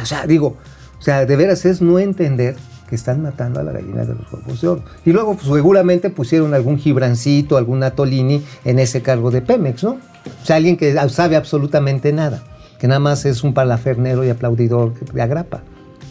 [0.00, 0.56] O sea, digo,
[0.98, 2.56] o sea, de veras es no entender
[2.88, 4.82] que están matando a la gallina de los huevos de oro.
[5.04, 9.98] Y luego pues, seguramente pusieron algún gibrancito, algún atolini en ese cargo de Pemex, ¿no?
[10.42, 12.42] O sea, alguien que sabe absolutamente nada,
[12.78, 15.62] que nada más es un palafernero y aplaudidor de agrapa.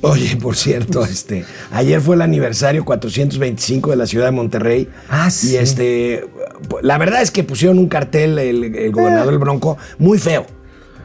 [0.01, 4.89] Oye, por cierto, este, ayer fue el aniversario 425 de la ciudad de Monterrey.
[5.09, 5.53] Ah, sí.
[5.53, 6.25] Y este,
[6.83, 10.45] la verdad es que pusieron un cartel el, el gobernador el Bronco muy feo.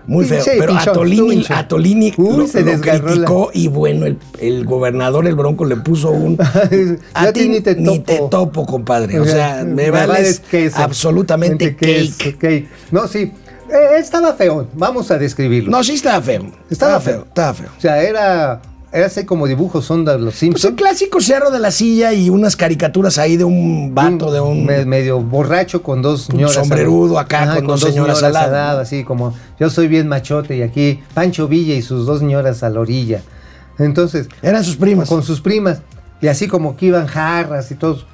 [0.07, 0.43] Muy feo.
[0.45, 1.45] Pero pinchón, Atolini.
[1.49, 5.77] Atolini Uy, lo, se lo la- criticó y bueno, el, el gobernador, el Bronco, le
[5.77, 6.37] puso un...
[7.15, 8.29] A ti ni te topo.
[8.29, 9.21] topo, compadre.
[9.21, 10.79] O sea, me vales queso.
[10.83, 12.39] absolutamente Mente queso, cake.
[12.39, 12.69] cake.
[12.91, 13.33] No, sí.
[13.73, 14.67] Eh, estaba feo.
[14.75, 15.71] Vamos a describirlo.
[15.71, 16.43] No, sí estaba feo.
[16.71, 17.25] Estaba Estaba feo, feo.
[17.29, 17.69] estaba feo.
[17.77, 18.61] O sea, era,
[18.93, 20.65] así como dibujos son de los Pues Simpsons.
[20.65, 24.67] el clásico cerro de la silla y unas caricaturas ahí de un vato, de un...
[24.67, 26.55] me- medio borracho con dos señoras.
[26.55, 28.81] sombrerudo acá, con dos señoras al lado.
[28.81, 32.69] así como yo soy bien machote y aquí Pancho Villa y sus dos señoras a
[32.71, 33.23] la orilla.
[33.79, 35.09] Entonces, Eran sus primas.
[35.09, 35.81] con sus primas
[36.21, 38.07] y así como que iban jarras y todos.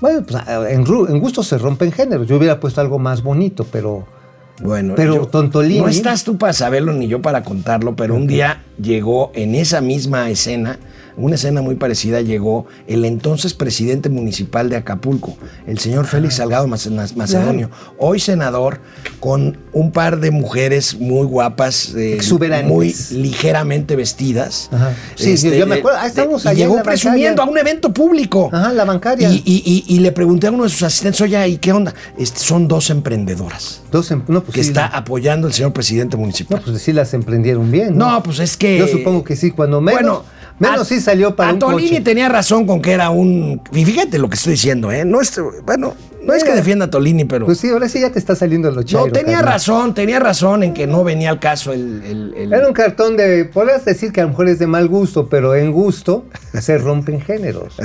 [0.00, 2.26] Bueno, pues en, en gusto se rompen géneros.
[2.26, 4.06] Yo hubiera puesto algo más bonito, pero
[4.60, 8.62] Bueno, Pero Tontolini- No estás tú para saberlo ni yo para contarlo, pero un día
[8.80, 10.78] llegó en esa misma escena,
[11.20, 16.66] una escena muy parecida, llegó el entonces presidente municipal de Acapulco, el señor Félix Salgado
[16.66, 18.80] Mace- Macedonio, hoy senador,
[19.20, 22.18] con un par de mujeres muy guapas, eh,
[22.64, 24.68] muy ligeramente vestidas.
[24.72, 24.94] Ajá.
[25.14, 25.98] Sí, sí, yo me acuerdo.
[26.00, 27.44] Ah, en llegó la presumiendo bancaria.
[27.44, 28.48] a un evento público.
[28.52, 29.30] Ajá, la bancaria.
[29.30, 31.94] Y, y- y- y le pregunté a uno de sus asistentes, oye, ¿y qué onda?
[32.18, 36.16] Este, son dos emprendedoras dos em- no, pues que sí, está apoyando el señor presidente
[36.16, 36.58] municipal.
[36.64, 37.96] No, pues sí las emprendieron bien.
[37.96, 38.78] No, pues es que.
[38.78, 40.00] Yo supongo que sí, cuando menos.
[40.00, 40.24] Bueno,
[40.60, 42.00] Menos sí salió para un Antolini coche.
[42.02, 43.60] tenía razón con que era un.
[43.72, 45.04] Y fíjate lo que estoy diciendo, ¿eh?
[45.04, 47.46] No es, bueno, no es que defienda a Tolini, pero.
[47.46, 49.06] Pues sí, ahora sí ya te está saliendo lo chairo.
[49.06, 49.52] no, tenía carnal.
[49.54, 52.02] razón, tenía razón en que no venía al caso el.
[52.04, 54.86] el- el- Era un cartón de, podrías decir que a lo mejor es de mal
[54.86, 56.26] gusto, pero en gusto
[56.60, 57.76] se rompen géneros,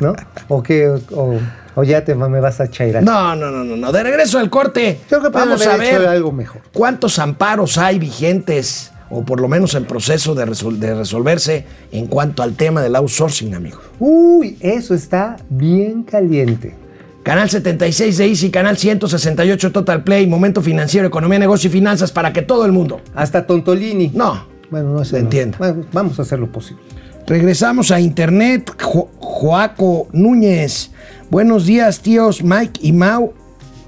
[0.00, 0.14] ¿no?
[0.48, 1.38] O que, o,
[1.76, 3.02] o ya te me vas a chairar.
[3.02, 3.90] No, no, no, no, no.
[3.90, 5.00] De regreso al corte.
[5.08, 6.60] Creo que vamos a ver algo mejor.
[6.74, 12.06] cuántos amparos hay vigentes o por lo menos en proceso de, resol- de resolverse en
[12.06, 13.78] cuanto al tema del outsourcing, amigo.
[13.98, 16.74] Uy, eso está bien caliente.
[17.22, 22.32] Canal 76 de Easy, canal 168 Total Play, Momento Financiero, Economía, Negocio y Finanzas para
[22.32, 23.00] que todo el mundo.
[23.14, 24.10] Hasta Tontolini.
[24.14, 24.46] No.
[24.70, 25.14] Bueno, no sé.
[25.16, 25.24] no.
[25.24, 25.58] Entiendo.
[25.58, 26.82] Bueno, vamos a hacer lo posible.
[27.26, 28.70] Regresamos a internet.
[28.82, 30.90] Jo- Joaco Núñez.
[31.30, 33.34] Buenos días, tíos Mike y Mau.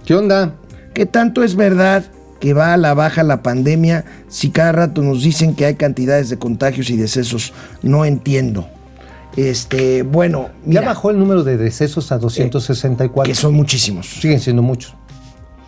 [0.05, 0.55] ¿Qué onda?
[0.93, 2.05] ¿Qué tanto es verdad
[2.41, 6.31] que va a la baja la pandemia si cada rato nos dicen que hay cantidades
[6.31, 7.53] de contagios y decesos?
[7.83, 8.69] No entiendo.
[9.37, 13.31] Este, bueno, Ya bajó el número de decesos a 264.
[13.31, 14.07] que son muchísimos.
[14.07, 14.95] Siguen siendo muchos.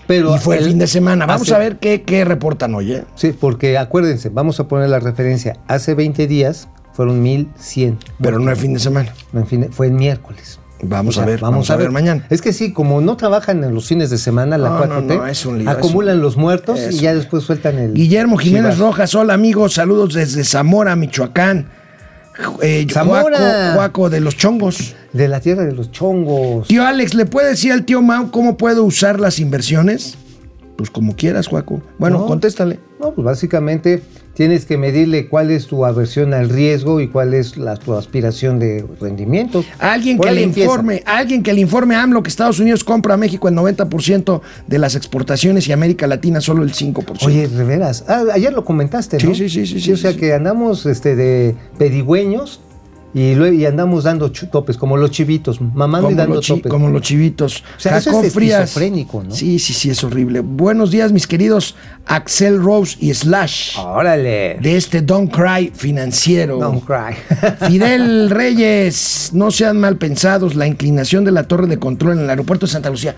[0.08, 1.26] Pero Y fue el fin de semana.
[1.26, 2.92] Vamos hace- a ver qué, qué reportan hoy.
[2.92, 3.04] ¿eh?
[3.14, 5.56] Sí, porque acuérdense, vamos a poner la referencia.
[5.68, 7.98] Hace 20 días fueron 1100.
[8.20, 9.14] Pero no es fin de semana.
[9.32, 10.58] No, en fin, fue el miércoles.
[10.84, 12.26] Vamos O sea, a ver, vamos, a ver, mañana.
[12.28, 15.14] Es que sí, como no trabajan en los fines de semana, la No, 4T, no,
[15.22, 17.94] no, es un lío, acumulan es un- los muertos y ya después sueltan el.
[17.94, 18.78] Guillermo Jiménez Chivas.
[18.88, 21.68] Rojas, hola amigos, saludos desde Zamora, Michoacán.
[22.62, 23.76] Eh, Zamora.
[24.10, 24.94] De los Chongos.
[25.12, 26.66] De la tierra de los chongos.
[26.66, 30.16] Tío Alex, ¿le puede decir al tío Mau cómo puedo usar las inversiones?
[30.76, 31.82] Pues como quieras, Juaco.
[31.98, 32.26] Bueno, No.
[32.26, 32.80] contéstale.
[32.98, 34.02] No, pues básicamente
[34.34, 38.58] tienes que medirle cuál es tu aversión al riesgo y cuál es la, tu aspiración
[38.58, 39.64] de rendimiento.
[39.78, 40.70] Alguien que le empieza.
[40.70, 44.40] informe, alguien que le informe a AMLO que Estados Unidos compra a México el 90%
[44.66, 47.26] de las exportaciones y América Latina solo el 5%.
[47.26, 48.04] Oye, de veras.
[48.08, 49.34] Ah, ayer lo comentaste, Sí, ¿no?
[49.34, 50.18] sí, sí, sí, sí, o sea sí.
[50.18, 52.60] que andamos este, de pedigüeños
[53.14, 56.70] y, luego, y andamos dando topes, como los chivitos, mamando y dando topes.
[56.70, 57.62] como los chivitos.
[57.76, 58.62] O sea, eso es Frías.
[58.62, 59.30] esquizofrénico, ¿no?
[59.34, 60.40] Sí, sí, sí, es horrible.
[60.40, 63.78] Buenos días, mis queridos Axel Rose y Slash.
[63.78, 64.58] Órale.
[64.62, 66.58] De este Don't Cry financiero.
[66.58, 67.14] Don't cry.
[67.68, 72.30] Fidel Reyes, no sean mal pensados, la inclinación de la torre de control en el
[72.30, 73.14] aeropuerto de Santa Lucía.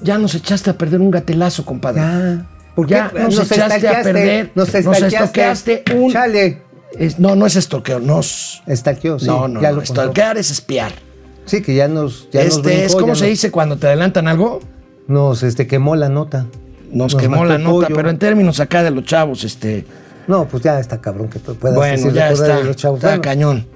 [0.00, 2.00] Ya nos echaste a perder un gatelazo, compadre.
[2.02, 2.46] Ya.
[2.74, 3.20] ¿Por Ya qué?
[3.20, 4.50] nos echaste a perder.
[4.54, 6.62] Nos Nos estoqueaste un- Chale.
[6.98, 8.62] Es- no, no es estorqueo, nos...
[8.66, 9.26] Estalqueó, sí.
[9.26, 10.92] no, no, ya no, lo estorquear es espiar.
[11.44, 12.28] Sí, que ya nos.
[12.30, 14.60] Ya nos este es, brincó, ¿cómo ya se nos- dice cuando te adelantan algo?
[15.08, 16.46] Nos este, quemó la nota.
[16.92, 17.96] Nos, Nos quemó la nota, pollo.
[17.96, 19.84] pero en términos acá de los chavos, este...
[20.28, 22.98] No, pues ya está cabrón que puedas Bueno, decir ya está, los chavos.
[22.98, 23.66] está Bueno, cañón.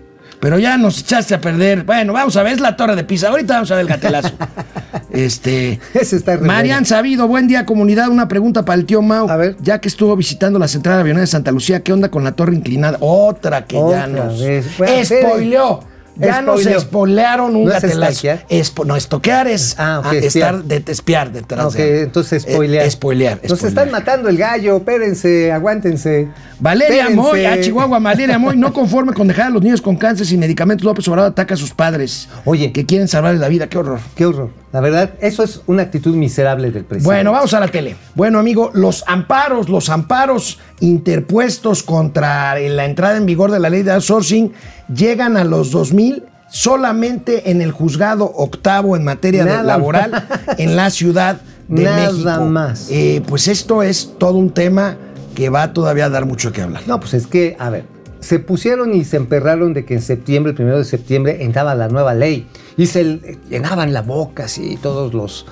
[0.40, 1.84] Pero ya nos echaste a perder.
[1.84, 3.28] Bueno, vamos a ver, es la torre de Pisa.
[3.28, 4.32] Ahorita vamos a ver el gatelazo.
[5.10, 5.80] este.
[5.94, 6.84] Ese está Marian.
[6.84, 8.08] Sabido, buen día, comunidad.
[8.08, 9.28] Una pregunta para el tío Mau.
[9.28, 9.56] A ver.
[9.60, 12.54] Ya que estuvo visitando la central avionera de Santa Lucía, ¿qué onda con la torre
[12.54, 12.98] inclinada?
[13.00, 14.40] Otra que ya Otra nos.
[14.40, 14.66] vez.
[15.08, 15.95] Spoileó.
[16.18, 16.80] Ya nos Spoileó.
[16.80, 18.28] spoilearon un ¿No es gatelazo.
[18.48, 22.52] Espo- no, estoquear es Ah, ok, ah, estar de, espiar detrás Ok, de entonces Eh,
[22.52, 22.90] spoilear.
[22.90, 23.68] spoilear, Nos spoilear.
[23.68, 26.28] están matando el gallo, espérense, aguántense.
[26.58, 27.16] Valeria Espérense.
[27.16, 30.40] Moy, a Chihuahua, Valeria Moy, no conforme con dejar a los niños con cáncer sin
[30.40, 32.28] medicamentos, López Obrador ataca a sus padres.
[32.46, 32.72] Oye.
[32.72, 34.00] Que quieren salvarles la vida, qué horror.
[34.14, 34.50] Qué horror.
[34.76, 37.06] La verdad, eso es una actitud miserable del presidente.
[37.06, 37.96] Bueno, vamos a la tele.
[38.14, 43.82] Bueno, amigo, los amparos, los amparos interpuestos contra la entrada en vigor de la ley
[43.82, 44.52] de outsourcing
[44.94, 50.26] llegan a los 2000 solamente en el juzgado octavo en materia de laboral
[50.58, 52.44] en la Ciudad de Nada México.
[52.44, 52.88] más.
[52.90, 54.98] Eh, pues esto es todo un tema
[55.34, 56.82] que va todavía a dar mucho que hablar.
[56.86, 57.86] No, pues es que, a ver,
[58.20, 61.88] se pusieron y se emperraron de que en septiembre, el primero de septiembre, entraba la
[61.88, 62.46] nueva ley.
[62.76, 65.46] Y se llenaban la boca, así, todos los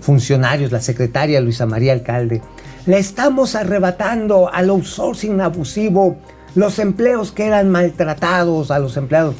[0.00, 2.40] funcionarios, la secretaria Luisa María Alcalde.
[2.86, 6.16] Le estamos arrebatando al outsourcing abusivo
[6.54, 9.34] los empleos que eran maltratados a los empleados.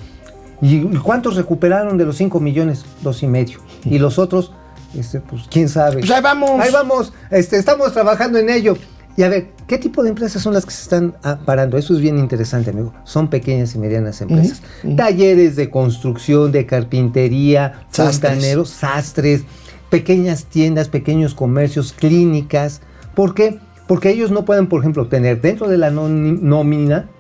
[0.60, 2.84] ¿Y cuántos recuperaron de los 5 millones?
[3.02, 3.60] Dos y medio.
[3.84, 4.52] Y los otros,
[4.94, 6.00] este, pues quién sabe.
[6.00, 6.60] Pues ahí vamos.
[6.60, 7.12] Ahí vamos.
[7.30, 8.76] Este, estamos trabajando en ello.
[9.20, 11.76] Y a ver, ¿qué tipo de empresas son las que se están ah, parando?
[11.76, 12.94] Eso es bien interesante, amigo.
[13.04, 14.62] Son pequeñas y medianas empresas.
[14.96, 19.42] Talleres de construcción, de carpintería, fontaneros, sastres,
[19.90, 22.80] pequeñas tiendas, pequeños comercios, clínicas.
[23.14, 23.58] ¿Por qué?
[23.86, 27.10] Porque ellos no pueden, por ejemplo, tener dentro de la nómina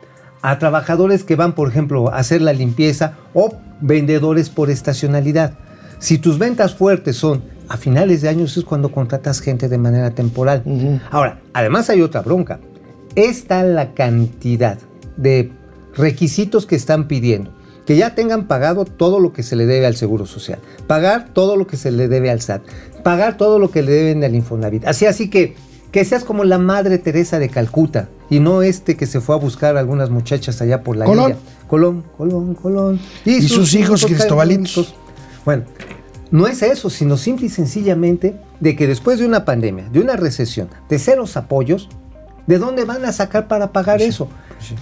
[0.40, 5.52] a trabajadores que van, por ejemplo, a hacer la limpieza o vendedores por estacionalidad.
[6.00, 10.10] Si tus ventas fuertes son a finales de años es cuando contratas gente de manera
[10.10, 10.64] temporal.
[11.10, 12.58] Ahora, además hay otra bronca.
[13.14, 14.78] Está la cantidad
[15.16, 15.52] de
[15.94, 17.52] requisitos que están pidiendo.
[17.86, 21.56] Que ya tengan pagado todo lo que se le debe al Seguro Social, pagar todo
[21.56, 22.62] lo que se le debe al SAT,
[23.02, 24.86] pagar todo lo que le deben al Infonavit.
[24.86, 25.54] Así, así que
[25.90, 29.38] que seas como la madre Teresa de Calcuta y no este que se fue a
[29.38, 31.32] buscar a algunas muchachas allá por la Colón.
[31.32, 31.44] India.
[31.66, 33.00] Colón, Colón, Colón.
[33.24, 34.94] Y sus hijos hijos cristobalitos.
[35.44, 35.64] Bueno,
[36.30, 40.16] no es eso, sino simple y sencillamente de que después de una pandemia, de una
[40.16, 41.88] recesión, de ceros apoyos,
[42.46, 44.28] ¿de dónde van a sacar para pagar eso?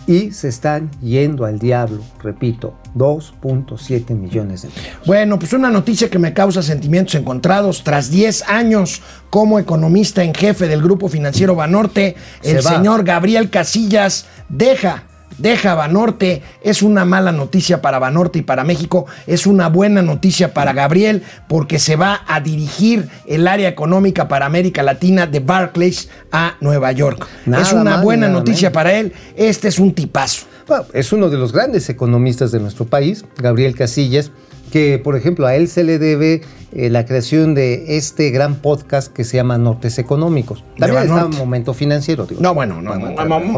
[0.06, 5.06] Y se están yendo al diablo, repito, 2.7 millones de pesos.
[5.06, 7.84] Bueno, pues una noticia que me causa sentimientos encontrados.
[7.84, 12.70] Tras 10 años como economista en jefe del grupo financiero Banorte, Se el va.
[12.70, 15.04] señor Gabriel Casillas deja.
[15.36, 20.52] Deja Banorte, es una mala noticia para Banorte y para México, es una buena noticia
[20.52, 26.08] para Gabriel porque se va a dirigir el área económica para América Latina de Barclays
[26.32, 27.26] a Nueva York.
[27.46, 28.74] Nada es una mal, buena noticia menos.
[28.74, 30.46] para él, este es un tipazo.
[30.68, 34.30] Bueno, es uno de los grandes economistas de nuestro país, Gabriel Casillas,
[34.70, 36.42] que por ejemplo a él se le debe
[36.72, 40.62] eh, la creación de este gran podcast que se llama Nortes Económicos.
[40.78, 41.36] También está Banorte.
[41.36, 42.26] un momento financiero.
[42.26, 42.42] digo.
[42.42, 42.94] No, bueno, no,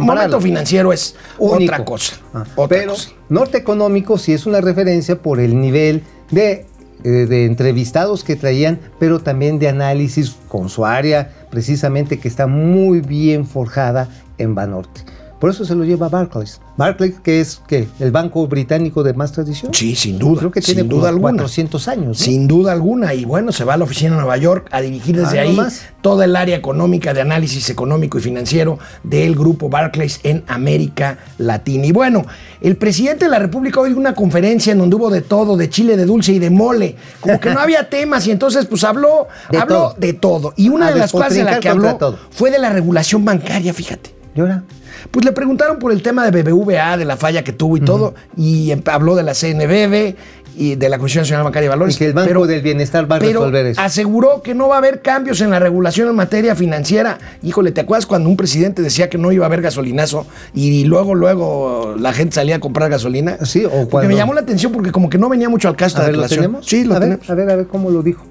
[0.00, 1.72] momento financiero es Único.
[1.72, 2.16] otra cosa.
[2.32, 3.10] Ah, otra pero cosa.
[3.28, 6.66] Norte Económico sí es una referencia por el nivel de,
[7.02, 12.46] eh, de entrevistados que traían, pero también de análisis con su área, precisamente que está
[12.46, 14.08] muy bien forjada
[14.38, 15.00] en Banorte.
[15.40, 16.60] Por eso se lo lleva Barclays.
[16.76, 17.88] Barclays, que es ¿qué?
[17.98, 19.72] el banco británico de más tradición.
[19.72, 20.38] Sí, sin duda.
[20.40, 21.30] Creo que tiene sin duda alguna.
[21.32, 22.06] 400 años.
[22.08, 22.14] ¿no?
[22.14, 23.14] Sin duda alguna.
[23.14, 25.56] Y bueno, se va a la oficina de Nueva York a dirigir desde Ah, ahí
[25.56, 25.82] más.
[26.02, 31.86] toda el área económica de análisis económico y financiero del grupo Barclays en América Latina.
[31.86, 32.26] Y bueno,
[32.60, 35.70] el presidente de la República hoy dio una conferencia en donde hubo de todo, de
[35.70, 36.96] chile, de dulce y de mole.
[37.20, 39.94] Como que no había temas y entonces pues habló, De habló todo.
[39.98, 40.52] de todo.
[40.56, 42.18] Y una A de las cosas de la que habló todo.
[42.30, 44.14] fue de la regulación bancaria, fíjate.
[44.36, 44.62] ¿Y ahora?
[45.10, 48.14] Pues le preguntaron por el tema de BBVA, de la falla que tuvo y todo,
[48.36, 50.14] y em- habló de la CNBB
[50.56, 51.94] y de la Comisión Nacional Bancaria de Valores.
[51.94, 53.80] Y que el Banco del Bienestar va a pero resolver eso.
[53.80, 57.18] aseguró que no va a haber cambios en la regulación en materia financiera.
[57.42, 61.14] Híjole, ¿te acuerdas cuando un presidente decía que no iba a haber gasolinazo y luego,
[61.14, 63.38] luego la gente salía a comprar gasolina?
[63.44, 65.76] Sí, o Porque cuando- me llamó la atención porque como que no venía mucho al
[65.76, 66.40] caso de ver, ¿lo declaración.
[66.44, 66.66] tenemos?
[66.66, 67.30] Sí, lo a ver, tenemos.
[67.30, 68.26] A ver, a ver cómo lo dijo.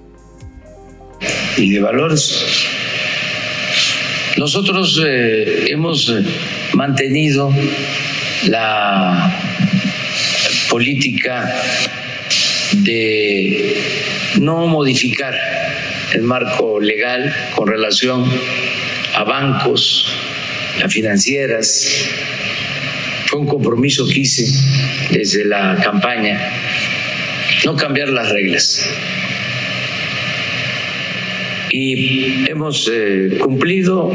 [1.58, 2.34] y de valores.
[4.38, 6.24] Nosotros eh, hemos eh,
[6.74, 7.54] mantenido
[8.48, 9.34] la
[10.70, 11.54] política
[12.74, 13.76] de
[14.40, 15.36] no modificar
[16.14, 18.26] el marco legal con relación
[19.16, 20.14] a bancos,
[20.84, 22.08] a financieras.
[23.26, 24.46] Fue un compromiso que hice
[25.12, 26.40] desde la campaña,
[27.66, 28.90] no cambiar las reglas
[31.72, 34.12] y hemos eh, cumplido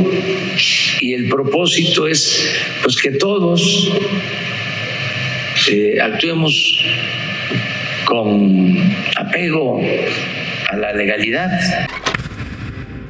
[1.00, 2.46] y el propósito es
[2.82, 3.90] pues que todos
[5.70, 6.52] eh, actuemos
[8.06, 8.78] con
[9.16, 9.80] apego
[10.70, 11.50] a la legalidad.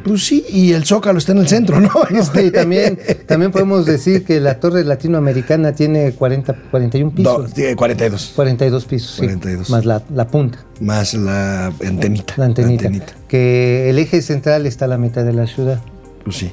[0.05, 1.89] Pues sí, y el Zócalo está en el centro, ¿no?
[2.11, 7.55] Este, Y también, también podemos decir que la torre latinoamericana tiene 40, 41 No, pisos.
[7.55, 8.32] tiene 42.
[8.37, 9.70] 42 pisos, sí, 42.
[9.70, 12.35] más la, la punta, Más la antenita.
[12.37, 12.91] la antenita,
[13.28, 15.80] Que el eje central está a la mitad de la ciudad.
[16.22, 16.51] Pues sí.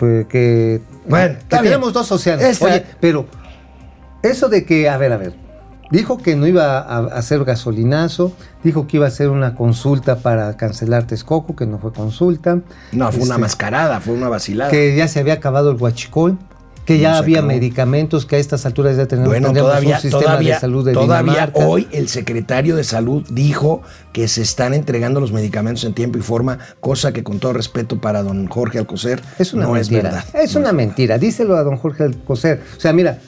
[0.00, 1.64] Pues que, Bueno, que bien.
[1.64, 2.42] tenemos dos océanos.
[2.42, 3.26] Está- Oye, pero
[4.22, 5.34] eso de que, a ver, a ver,
[5.90, 8.32] dijo que no iba a a hacer gasolinazo,
[8.64, 12.60] dijo que iba a hacer una consulta para cancelar Texcoco, que no fue consulta.
[12.92, 14.70] No, fue una Este, mascarada, fue una vacilada.
[14.70, 16.38] Que ya se había acabado el huachicol,
[16.96, 17.48] que ya había acabó.
[17.52, 20.92] medicamentos, que a estas alturas ya tenemos, Bueno, todavía, un sistema todavía, de salud de
[20.92, 21.66] todavía Dinamarca.
[21.66, 23.82] hoy el secretario de salud dijo
[24.12, 28.00] que se están entregando los medicamentos en tiempo y forma, cosa que con todo respeto
[28.00, 29.98] para don Jorge Alcocer Es una no mentira.
[29.98, 30.24] es verdad.
[30.34, 31.18] Es una mentira.
[31.18, 32.62] Díselo a don Jorge Alcocer.
[32.76, 33.18] O sea, mira,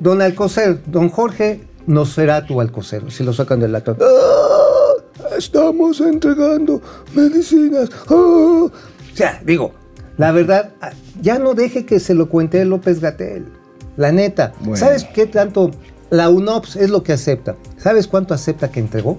[0.00, 3.10] don Alcocer, don Jorge no será tu Alcocer.
[3.10, 3.96] Si lo sacan del acto.
[4.00, 5.28] ¡Ah!
[5.36, 6.80] Estamos entregando
[7.14, 7.88] medicinas.
[8.08, 8.14] ¡Ah!
[8.14, 8.70] O
[9.14, 9.72] sea, digo,
[10.18, 10.90] la verdad, ah,
[11.20, 13.46] ya no deje que se lo cuente López Gatel.
[13.96, 14.52] La neta.
[14.60, 14.76] Bueno.
[14.76, 15.70] ¿Sabes qué tanto?
[16.10, 17.56] La UNOPS es lo que acepta.
[17.78, 19.18] ¿Sabes cuánto acepta que entregó?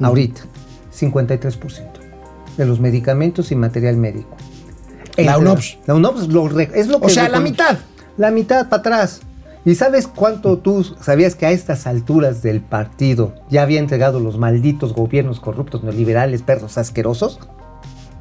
[0.00, 0.42] Ahorita,
[0.98, 2.06] 53%
[2.56, 4.36] de los medicamentos y material médico.
[5.16, 5.78] La UNOPS.
[5.86, 7.78] La UNOPS lo es lo que O sea, la mitad.
[8.16, 9.20] La mitad para atrás.
[9.64, 14.38] ¿Y sabes cuánto tú sabías que a estas alturas del partido ya había entregado los
[14.38, 17.40] malditos gobiernos corruptos neoliberales, perros asquerosos?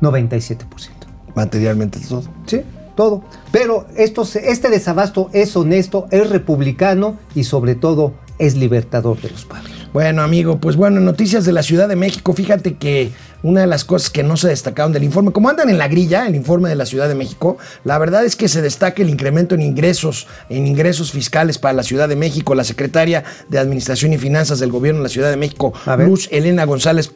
[0.01, 1.04] 97%.
[1.35, 2.23] Materialmente todo.
[2.45, 2.61] Sí,
[2.95, 3.23] todo.
[3.51, 9.29] Pero esto, se- este desabasto es honesto, es republicano y sobre todo es libertador de
[9.29, 9.71] los pueblos.
[9.93, 12.33] Bueno, amigo, pues bueno, noticias de la Ciudad de México.
[12.33, 13.11] Fíjate que
[13.43, 16.27] una de las cosas que no se destacaron del informe, como andan en la grilla,
[16.27, 19.55] el informe de la Ciudad de México, la verdad es que se destaca el incremento
[19.55, 22.55] en ingresos, en ingresos fiscales para la Ciudad de México.
[22.55, 25.71] La secretaria de Administración y Finanzas del Gobierno de la Ciudad de México.
[25.99, 27.11] Luz Elena González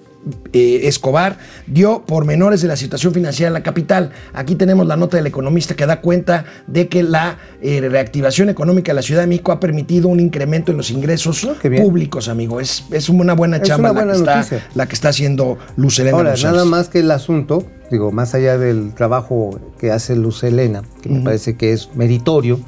[0.54, 4.12] eh, Escobar dio pormenores de la situación financiera en la capital.
[4.34, 8.92] Aquí tenemos la nota del economista que da cuenta de que la eh, reactivación económica
[8.92, 12.60] de la Ciudad de México ha permitido un incremento en los ingresos Ah, públicos, amigo.
[12.60, 14.46] Es, es una buena Es chamba una la, que está,
[14.76, 16.54] la que está haciendo Luz Helena Ahora, González.
[16.56, 21.10] nada más que el asunto, digo, más allá del trabajo que hace Luz Helena, que
[21.10, 22.60] me parece que es meritorio,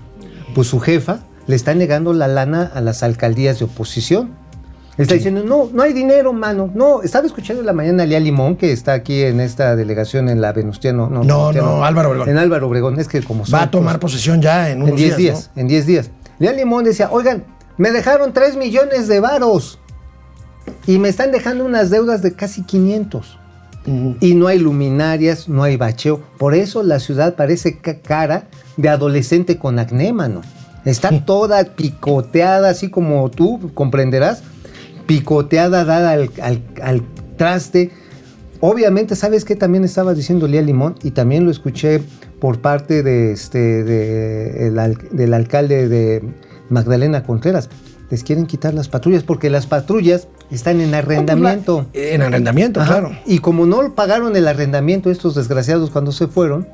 [0.55, 4.31] pues su jefa le está negando la lana a las alcaldías de oposición.
[5.01, 6.69] Está diciendo, no, no hay dinero, mano.
[6.73, 10.29] No, estaba escuchando en la mañana a Lía Limón, que está aquí en esta delegación
[10.29, 11.09] en la Venustiano.
[11.09, 12.29] No, No, Venustiano, no, Álvaro Obregón.
[12.29, 14.91] En Álvaro Obregón, es que como Va son, a tomar pues, posesión ya en unos
[14.91, 15.61] en 10 días, ¿no?
[15.61, 16.11] en 10 días.
[16.39, 17.43] Lía Limón decía, oigan,
[17.77, 19.79] me dejaron 3 millones de varos
[20.87, 23.37] y me están dejando unas deudas de casi 500.
[24.19, 26.21] Y no hay luminarias, no hay bacheo.
[26.37, 28.47] Por eso la ciudad parece ca- cara
[28.77, 30.41] de adolescente con acné, mano.
[30.85, 34.43] Está toda picoteada, así como tú comprenderás.
[35.19, 37.01] Picoteada, dada al, al- al
[37.37, 37.91] traste.
[38.61, 40.95] Obviamente, ¿sabes qué también estaba diciendo Lía Limón?
[41.03, 42.01] Y también lo escuché
[42.39, 46.23] por parte de este, de el del alcalde de
[46.69, 47.69] Magdalena Contreras.
[48.09, 51.87] Les quieren quitar las patrullas porque las patrullas están en arrendamiento.
[51.93, 52.99] En arrendamiento, Ajá.
[52.99, 53.11] claro.
[53.25, 56.67] Y como no pagaron el arrendamiento estos desgraciados cuando se fueron,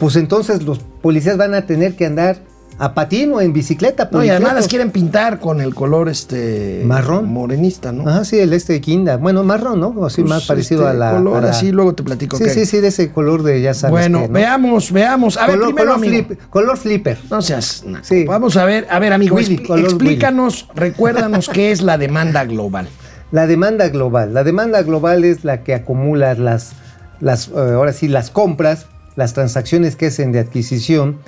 [0.00, 2.38] pues entonces los policías van a tener que andar
[2.84, 4.08] a patín o en bicicleta.
[4.10, 7.26] No, y además las quieren pintar con el color este Marrón.
[7.32, 8.08] morenista, ¿no?
[8.08, 9.18] Ajá, sí, el este de Quinda.
[9.18, 10.04] Bueno, marrón, ¿no?
[10.04, 11.12] Así Pues, más parecido este a la.
[11.12, 13.72] color a la- así, luego te platico Sí, sí, sí, de ese color de ya
[13.72, 13.92] sabes.
[13.92, 14.34] Bueno, qué, ¿no?
[14.34, 15.36] veamos, veamos.
[15.36, 16.12] A ver, primero, color, amigo.
[16.28, 17.18] flip- color flipper.
[17.30, 17.84] No seas.
[18.02, 18.24] Sí.
[18.24, 22.88] Vamos a ver, a ver, amigo, Willy, expl- explícanos, recuérdanos qué es la demanda global.
[23.30, 24.34] La demanda global.
[24.34, 26.72] La demanda global es la que acumula las,
[27.20, 31.18] las eh, ahora sí, las compras, las transacciones que hacen de adquisición,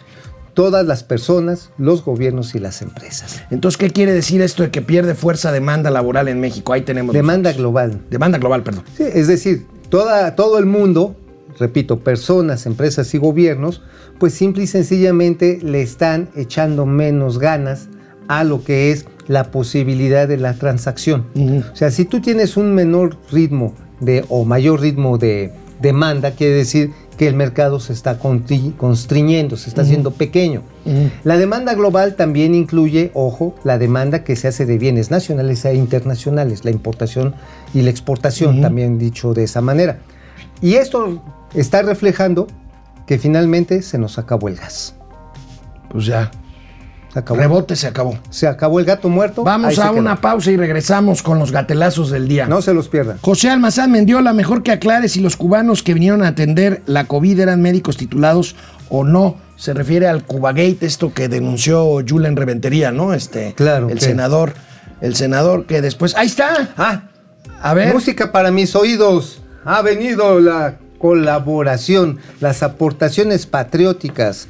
[0.54, 3.42] todas las personas, los gobiernos y las empresas.
[3.50, 6.72] Entonces, ¿qué quiere decir esto de que pierde fuerza demanda laboral en México?
[6.72, 7.12] Ahí tenemos.
[7.12, 7.62] Demanda nosotros.
[7.62, 8.00] global.
[8.10, 8.84] Demanda global, perdón.
[8.96, 11.16] Sí, es decir, toda, todo el mundo,
[11.58, 13.82] repito, personas, empresas y gobiernos,
[14.18, 17.88] pues simple y sencillamente le están echando menos ganas
[18.28, 21.26] a lo que es la posibilidad de la transacción.
[21.72, 26.54] O sea, si tú tienes un menor ritmo de, o mayor ritmo de demanda, quiere
[26.54, 30.62] decir que el mercado se está constriñendo, se está haciendo pequeño.
[31.24, 35.74] La demanda global también incluye, ojo, la demanda que se hace de bienes nacionales e
[35.74, 37.34] internacionales, la importación
[37.72, 39.98] y la exportación, también dicho de esa manera.
[40.60, 41.22] Y esto
[41.54, 42.46] está reflejando
[43.06, 44.94] que finalmente se nos acabó el gas.
[45.90, 46.30] Pues ya.
[47.14, 48.18] Se acabó, Rebote se acabó.
[48.28, 49.44] se acabó el gato muerto.
[49.44, 49.94] Vamos a quedó.
[50.00, 52.46] una pausa y regresamos con los gatelazos del día.
[52.46, 53.18] No se los pierdan.
[53.22, 57.38] José Almazán Mendiola, mejor que aclare si los cubanos que vinieron a atender la COVID
[57.40, 58.56] eran médicos titulados
[58.90, 59.36] o no.
[59.56, 63.14] Se refiere al Cubagate, esto que denunció Julen Reventería, ¿no?
[63.14, 64.52] Este, Claro, El que- senador,
[65.00, 66.16] el senador que después.
[66.16, 66.70] ¡Ahí está!
[66.76, 67.02] Ah,
[67.62, 67.94] A ver.
[67.94, 69.40] música para mis oídos.
[69.64, 74.48] Ha venido la colaboración, las aportaciones patrióticas.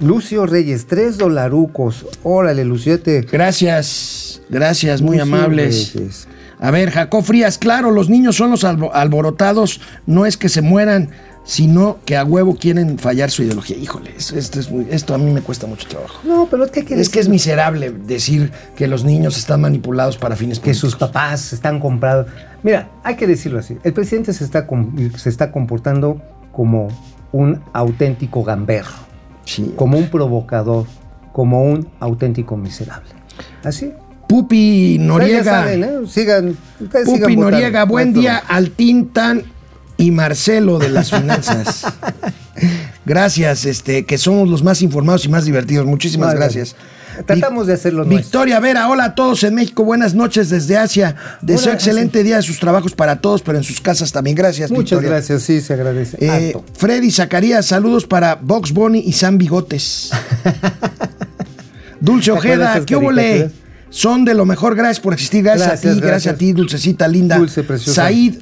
[0.00, 2.06] Lucio Reyes, tres dolarucos.
[2.22, 3.22] Órale, Luciete.
[3.30, 5.92] Gracias, gracias, muy Lucio amables.
[5.94, 6.28] Reyes.
[6.60, 10.60] A ver, Jacob Frías, claro, los niños son los albo- alborotados, no es que se
[10.60, 11.10] mueran,
[11.44, 13.76] sino que a huevo quieren fallar su ideología.
[13.76, 16.20] Híjole, esto, esto es muy- esto a mí me cuesta mucho trabajo.
[16.24, 19.60] No, pero es que hay que Es que es miserable decir que los niños están
[19.60, 22.26] manipulados para fines que sus papás están comprados.
[22.62, 23.78] Mira, hay que decirlo así.
[23.84, 24.66] El presidente se está,
[25.16, 26.20] se está comportando
[26.52, 26.88] como
[27.30, 28.90] un auténtico gamberro,
[29.48, 29.72] Sí.
[29.76, 30.84] como un provocador,
[31.32, 33.08] como un auténtico miserable.
[33.64, 33.92] Así.
[34.28, 35.44] Pupi Noriega.
[35.44, 35.88] saben, ¿eh?
[36.06, 36.56] Sigan.
[36.78, 39.44] sigan Pupi votando, Noriega, no buen día al Tintan
[39.96, 41.86] y Marcelo de las finanzas.
[43.06, 45.86] gracias, este, que somos los más informados y más divertidos.
[45.86, 46.76] Muchísimas Vale, gracias.
[47.26, 48.18] Tratamos de hacerlo nuestro.
[48.18, 51.16] Victoria Vera, hola a todos en México, buenas noches desde Asia.
[51.42, 54.36] Deseo Hola, excelente día de sus trabajos para todos, pero en sus casas también.
[54.36, 55.10] Gracias, Muchas Victoria.
[55.10, 56.16] gracias, sí, se agradece.
[56.20, 56.56] Eh.
[56.74, 60.10] Freddy Zacarías, saludos para Box Bunny y Sam Bigotes.
[62.00, 63.52] Dulce ¿Te acuerdas de Ojeda, ¿qué hubo caricaturas?
[63.90, 65.42] Son de lo mejor, gracias por existir.
[65.42, 66.10] Gracias, Gracias, a ti, gracias.
[66.10, 66.34] gracias.
[66.34, 67.38] a ti, dulcecita linda.
[67.38, 68.04] Dulce, preciosa.
[68.06, 68.34] Said,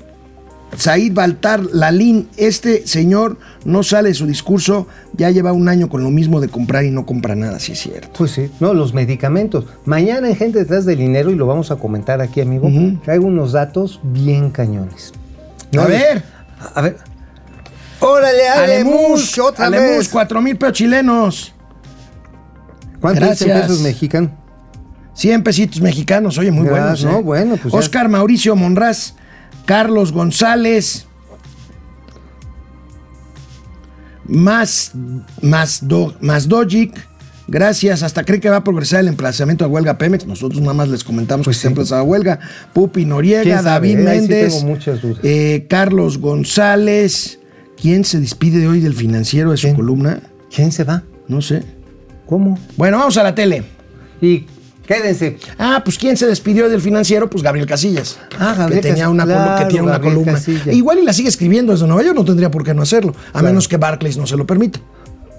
[0.77, 4.87] Said Baltar Lalín, este señor no sale de su discurso,
[5.17, 7.81] ya lleva un año con lo mismo de comprar y no compra nada, sí es
[7.81, 8.09] cierto.
[8.19, 9.65] Pues sí, no, los medicamentos.
[9.87, 12.69] Mañana en Gente Detrás del Dinero, y lo vamos a comentar aquí, amigo,
[13.05, 15.13] traigo unos datos bien cañones.
[15.79, 16.23] a ver,
[16.75, 16.97] A ver.
[18.01, 19.39] ¡Órale, Alemus!
[19.39, 20.09] ¡Otra Alemus, vez!
[20.11, 21.55] cuatro mil pesos chilenos.
[23.01, 24.31] ¿Cuántos pesos mexicanos?
[25.15, 26.89] 100 pesitos mexicanos, oye, muy buenos.
[27.01, 27.13] Gracias, ¿eh?
[27.15, 29.15] no, bueno, pues ya- Oscar Mauricio Monraz,
[29.67, 31.07] Carlos González,
[34.25, 34.93] más,
[35.43, 36.95] más, do, más Dojic,
[37.49, 38.03] Gracias.
[38.03, 40.27] Hasta cree que va a progresar el emplazamiento a huelga Pemex.
[40.27, 42.41] Nosotros nada más les comentamos que se ha emplazado a huelga.
[42.73, 43.63] Pupi ¿Quién Noriega?
[43.63, 44.65] David sí Méndez,
[45.23, 47.39] eh, Carlos González.
[47.81, 49.77] ¿Quién se despide de hoy del financiero de su ¿Quién?
[49.77, 50.23] columna?
[50.55, 51.03] ¿Quién se va?
[51.29, 51.63] No sé.
[52.27, 52.59] ¿Cómo?
[52.77, 53.63] Bueno, vamos a la tele.
[54.21, 54.47] Y
[54.87, 55.39] quédense.
[55.59, 57.29] Ah, pues ¿quién se despidió del financiero?
[57.29, 58.19] Pues Gabriel Casillas.
[58.39, 60.41] Ah, Gabriel que tenía una, claro, que tiene una Gabriel columna.
[60.73, 63.33] Igual y la sigue escribiendo desde Nueva York, no tendría por qué no hacerlo, a
[63.33, 63.49] Claro.
[63.49, 64.81] menos que Barclays no se lo permita.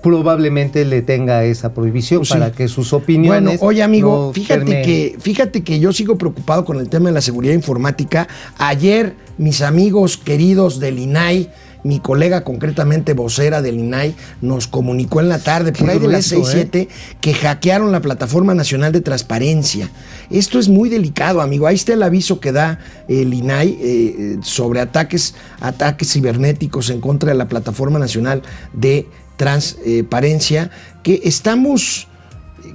[0.04, 2.34] Probablemente le tenga esa prohibición Pues sí.
[2.36, 3.60] para que sus opiniones.
[3.60, 7.14] Bueno, oye amigo, no fíjate que, fíjate que yo sigo preocupado con el tema de
[7.14, 8.28] la seguridad informática.
[8.58, 11.50] Ayer mis amigos queridos del INAI,
[11.88, 16.08] mi colega concretamente vocera del INAI, nos comunicó en la tarde, por Qué ahí de
[16.08, 16.70] las grueso, 6, ¿eh?
[16.72, 16.88] 7,
[17.22, 19.90] que hackearon la Plataforma Nacional de Transparencia.
[20.30, 21.66] Esto es muy delicado, amigo.
[21.66, 27.00] Ahí está el aviso que da el INAI eh, eh, sobre ataques, ataques cibernéticos en
[27.00, 28.42] contra de la Plataforma Nacional
[28.74, 29.08] de
[29.38, 30.70] Transparencia,
[31.04, 32.10] que estamos...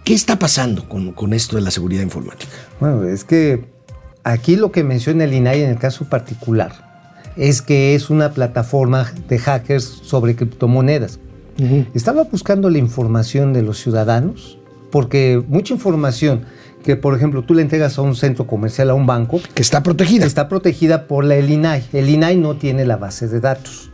[0.04, 2.50] ¿Qué está pasando con, con esto de la seguridad informática?
[2.80, 3.66] Bueno, es que
[4.24, 6.91] aquí lo que menciona el INAI en el caso particular
[7.36, 11.18] es que es una plataforma de hackers sobre criptomonedas.
[11.94, 14.58] Estaba buscando la información de los ciudadanos,
[14.90, 16.42] porque mucha información
[16.82, 19.82] que, por ejemplo, tú le entregas a un centro comercial, a un banco, Que está
[19.82, 20.26] protegida.
[20.26, 21.84] está protegida por la el INAI.
[21.92, 23.90] El INAI no tiene la base de datos,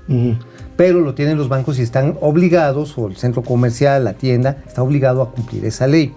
[0.76, 4.82] pero lo tienen los bancos y están obligados, o el centro comercial, la tienda, está
[4.82, 6.14] obligado a cumplir esa ley.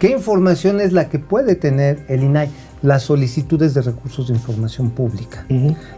[0.00, 2.48] ¿Qué información es la que puede tener el INAI?
[2.82, 5.44] Las solicitudes de recursos de información pública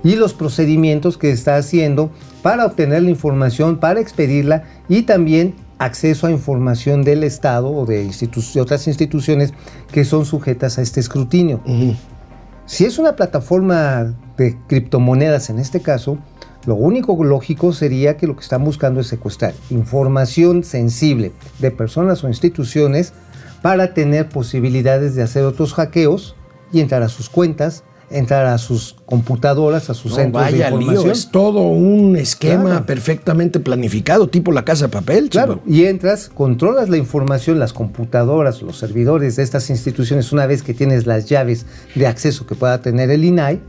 [0.02, 2.10] y los procedimientos que está haciendo
[2.42, 8.04] para obtener la información, para expedirla y también acceso a información del Estado o de,
[8.04, 9.52] institu- de otras instituciones
[9.92, 11.60] que son sujetas a este escrutinio.
[12.66, 16.18] Si es una plataforma de criptomonedas en este caso,
[16.66, 22.22] lo único lógico sería que lo que están buscando es secuestrar información sensible de personas
[22.24, 23.12] o instituciones
[23.62, 26.34] para tener posibilidades de hacer otros hackeos
[26.72, 31.02] y entrar a sus cuentas, entrar a sus computadoras, a sus No, centros de información.
[31.04, 32.86] lío, es todo un esquema Claro.
[32.86, 35.30] perfectamente planificado, tipo la casa de papel.
[35.30, 35.64] Claro, chico.
[35.66, 40.74] y entras, controlas la información, las computadoras, los servidores de estas instituciones una vez que
[40.74, 41.64] tienes las llaves
[41.94, 43.60] de acceso que pueda tener el INAI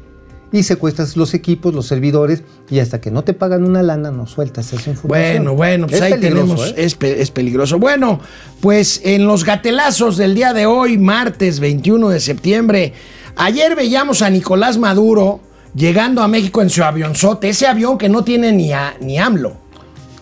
[0.54, 4.26] y secuestras los equipos, los servidores y hasta que no te pagan una lana no
[4.28, 5.08] sueltas esa información.
[5.44, 6.74] Bueno, bueno, pues Es ahí peligroso, tenemos, ¿eh?
[6.78, 7.80] es, pe- es peligroso.
[7.80, 8.22] Bueno,
[8.62, 12.94] pues en los gatelazos del día de hoy, martes 21 de septiembre,
[13.36, 15.42] ayer veíamos a Nicolás Maduro
[15.76, 19.58] llegando a México en su avionzote, ese avión que no tiene ni, a, ni AMLO.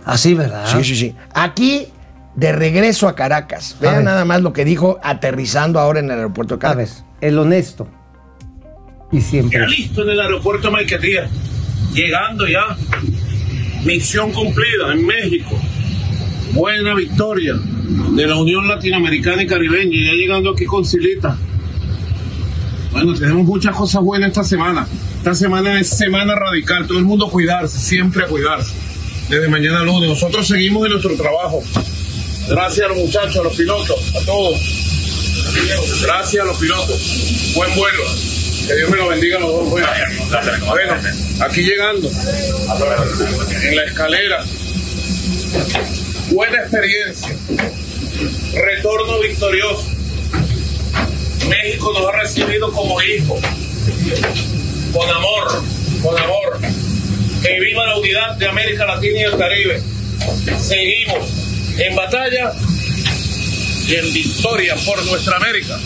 [0.06, 0.64] Así, ¿verdad?
[0.66, 1.16] Sí, sí, sí.
[1.34, 1.88] Aquí,
[2.36, 3.76] de regreso a Caracas.
[3.82, 7.04] Vean nada más lo que dijo aterrizando ahora en el aeropuerto de A ver, Caracas.
[7.20, 7.88] el honesto
[9.12, 9.60] y siempre.
[9.60, 11.30] Ya listo en el aeropuerto Maiquetía.
[11.94, 12.78] Llegando ya.
[13.84, 15.60] Misión cumplida en México.
[16.54, 19.98] Buena victoria de la Unión Latinoamericana y Caribeña.
[20.06, 21.38] Ya llegando aquí con Silita.
[22.92, 24.88] Bueno, tenemos muchas cosas buenas esta semana.
[25.18, 26.88] Esta semana es semana radical.
[26.88, 28.74] Todo el mundo a cuidarse, siempre a cuidarse.
[29.30, 30.10] Desde mañana lunes.
[30.10, 31.62] Nosotros seguimos en nuestro trabajo.
[32.50, 34.60] Gracias a los muchachos, a los pilotos, a todos.
[36.04, 37.54] Gracias a los pilotos.
[37.56, 38.04] Buen vuelo.
[38.68, 39.70] Que Dios me lo bendiga a los dos.
[39.70, 39.88] Bueno,
[40.68, 40.96] bueno,
[41.40, 42.10] aquí llegando.
[43.64, 44.46] En la escalera.
[46.30, 47.36] Buena experiencia.
[48.54, 49.86] Retorno victorioso.
[51.50, 53.40] México nos ha recibido como hijos.
[54.94, 55.64] Con amor,
[56.04, 56.60] con amor.
[57.42, 59.82] Que viva la unidad de América Latina y el Caribe.
[60.60, 61.28] Seguimos
[61.78, 62.54] en batalla
[63.88, 65.80] y en victoria por nuestra América.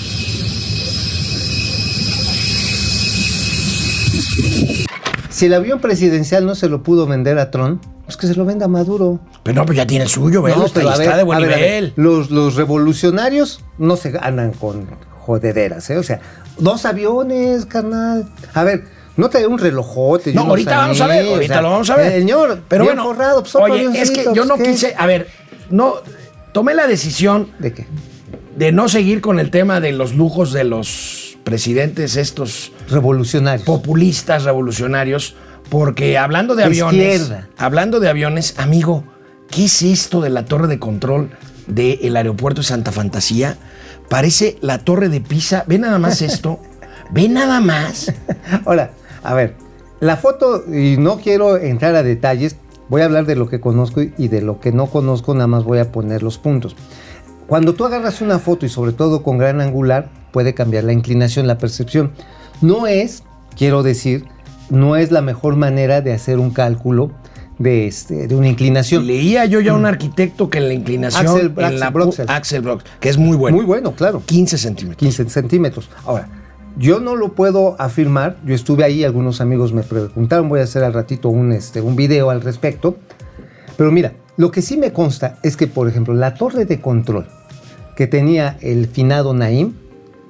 [5.35, 8.45] Si el avión presidencial no se lo pudo vender a Trump, pues que se lo
[8.45, 9.19] venda a Maduro.
[9.43, 10.41] Pero no, pues ya tiene el suyo.
[10.41, 11.93] No, está, pero está ver, de buen ver, nivel.
[11.97, 14.87] Los, los revolucionarios no se andan con
[15.19, 15.97] jodederas, ¿eh?
[15.97, 16.21] O sea,
[16.57, 18.29] dos aviones, carnal.
[18.53, 18.85] A ver,
[19.17, 20.33] no trae un relojote.
[20.33, 22.13] No, ahorita vamos a ver, ahorita o sea, lo vamos a ver.
[22.13, 24.63] Señor, pero bien bueno, forrado, pues, oye, es que yo no ¿qué?
[24.63, 25.27] quise, a ver,
[25.69, 25.95] no,
[26.53, 27.85] tomé la decisión ¿De qué?
[28.55, 33.65] de no seguir con el tema de los lujos de los presidentes estos Revolucionarios.
[33.65, 35.35] populistas revolucionarios,
[35.69, 37.47] porque hablando de, De aviones, izquierda.
[37.57, 39.05] hablando de aviones, amigo,
[39.49, 41.29] ¿qué es esto de la torre de control
[41.67, 43.57] del aeropuerto de Santa Fantasía?
[44.09, 45.63] Parece la torre de Pisa.
[45.67, 46.59] Ve nada más esto.
[47.11, 48.11] Ve nada más.
[48.65, 48.91] Ahora,
[49.23, 49.55] a ver,
[49.99, 52.57] la foto, y no quiero entrar a detalles,
[52.89, 55.63] voy a hablar de lo que conozco y de lo que no conozco, nada más
[55.63, 56.75] voy a poner los puntos.
[57.47, 61.47] Cuando tú agarras una foto y sobre todo con gran angular, puede cambiar la inclinación,
[61.47, 62.11] la percepción.
[62.59, 63.23] No es,
[63.55, 64.25] quiero decir,
[64.69, 67.09] no es la mejor manera de hacer un cálculo
[67.57, 69.07] de, este, de una inclinación.
[69.07, 71.25] Leía yo ya a un arquitecto que en la inclinación.
[71.25, 72.25] Axel- en Axel la Broxel.
[72.29, 73.55] Axel Broxel, que es muy bueno.
[73.55, 74.21] Muy bueno, claro.
[74.25, 74.97] 15 centímetros.
[74.99, 75.89] 15 centímetros.
[76.05, 76.27] Ahora,
[76.77, 78.35] yo no lo puedo afirmar.
[78.45, 81.95] Yo estuve ahí, algunos amigos me preguntaron, voy a hacer al ratito un, este, un
[81.95, 82.97] video al respecto.
[83.77, 87.25] Pero mira, lo que sí me consta es que, por ejemplo, la torre de control
[87.95, 89.75] que tenía el finado Naim,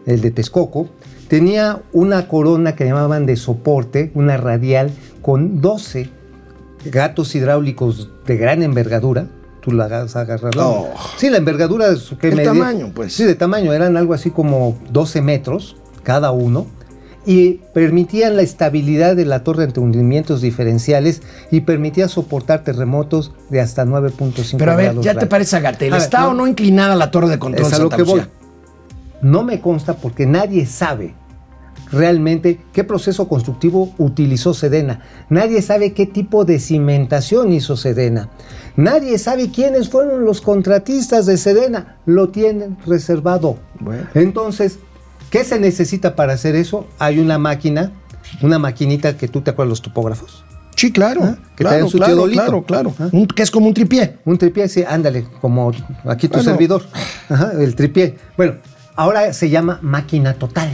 [0.05, 0.87] el de Texcoco,
[1.27, 4.91] tenía una corona que llamaban de soporte, una radial,
[5.21, 6.09] con 12
[6.85, 9.27] gatos hidráulicos de gran envergadura.
[9.61, 10.87] Tú la agarras, agarras la- Oh.
[11.17, 13.13] Sí, la envergadura de su que El medía- tamaño, pues.
[13.13, 16.67] Sí, de tamaño, eran algo así como 12 metros cada uno
[17.25, 23.61] y permitían la estabilidad de la torre ante hundimientos diferenciales y permitía soportar terremotos de
[23.61, 25.93] hasta 9.5 Pero a ver, grados ya te parece a Gatel.
[25.93, 26.27] A ver, ¿Está no.
[26.29, 28.21] o no inclinada la torre de control Es a lo que voy.
[29.21, 31.15] No me consta porque nadie sabe
[31.91, 35.01] realmente qué proceso constructivo utilizó Sedena.
[35.29, 38.29] Nadie sabe qué tipo de cimentación hizo Sedena.
[38.75, 41.97] Nadie sabe quiénes fueron los contratistas de Sedena.
[42.05, 43.57] Lo tienen reservado.
[43.79, 44.03] Bueno.
[44.13, 44.79] Entonces,
[45.29, 46.87] ¿qué se necesita para hacer eso?
[46.99, 47.91] Hay una máquina,
[48.41, 50.43] una maquinita que tú te acuerdas los topógrafos.
[50.75, 51.21] Sí, claro.
[51.23, 52.93] Ah, que claro, su claro, claro, claro.
[52.99, 53.09] Ah.
[53.33, 54.17] Que es como un tripié.
[54.25, 55.71] Un tripié, sí, ándale, como
[56.05, 56.51] aquí tu Bueno.
[56.51, 56.83] servidor.
[57.29, 58.15] Ajá, el tripié.
[58.35, 58.55] Bueno,
[58.95, 60.69] ahora se llama máquina total.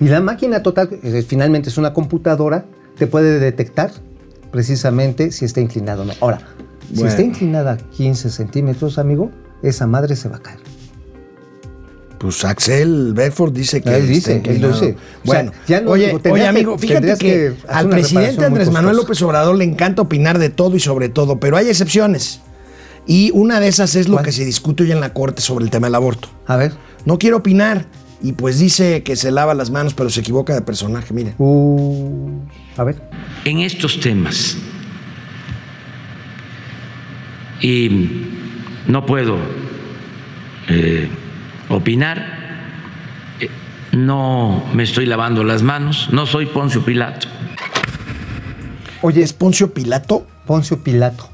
[0.00, 2.64] Y la máquina total, eh, finalmente es una computadora,
[2.96, 3.92] te puede detectar
[4.50, 6.12] precisamente si está inclinado o no.
[6.20, 6.40] Ahora,
[6.94, 9.30] si está inclinada 15 centímetros, amigo,
[9.62, 10.58] esa madre se va a caer.
[12.18, 14.72] Pues Axel Bedford dice que Él está dice, él inclinado.
[14.74, 14.86] dice.
[14.92, 18.96] O sea, Bueno, ya no- oye, digo, oye, amigo, fíjate que, al presidente Andrés Manuel.
[18.96, 22.40] López Obrador le encanta opinar de todo y sobre todo, pero hay excepciones.
[23.06, 24.26] Y una de esas es lo ¿Cuál?
[24.26, 26.28] que se discute hoy en la Corte sobre el tema del aborto.
[26.46, 26.72] A ver.
[27.04, 27.86] No quiero opinar.
[28.24, 31.34] Y pues dice que se lava las manos, pero se equivoca de personaje, mire.
[31.38, 32.38] Uh,
[32.76, 33.02] a ver.
[33.44, 34.56] en estos temas.
[37.60, 38.26] Y
[38.86, 39.38] no puedo
[40.68, 41.08] eh,
[41.68, 42.24] opinar,
[43.40, 43.48] eh,
[43.92, 47.28] no me estoy lavando las manos, no soy Poncio Pilato.
[49.02, 50.26] Oye, ¿Es Poncio Pilato?
[50.46, 51.28] Poncio Pilato.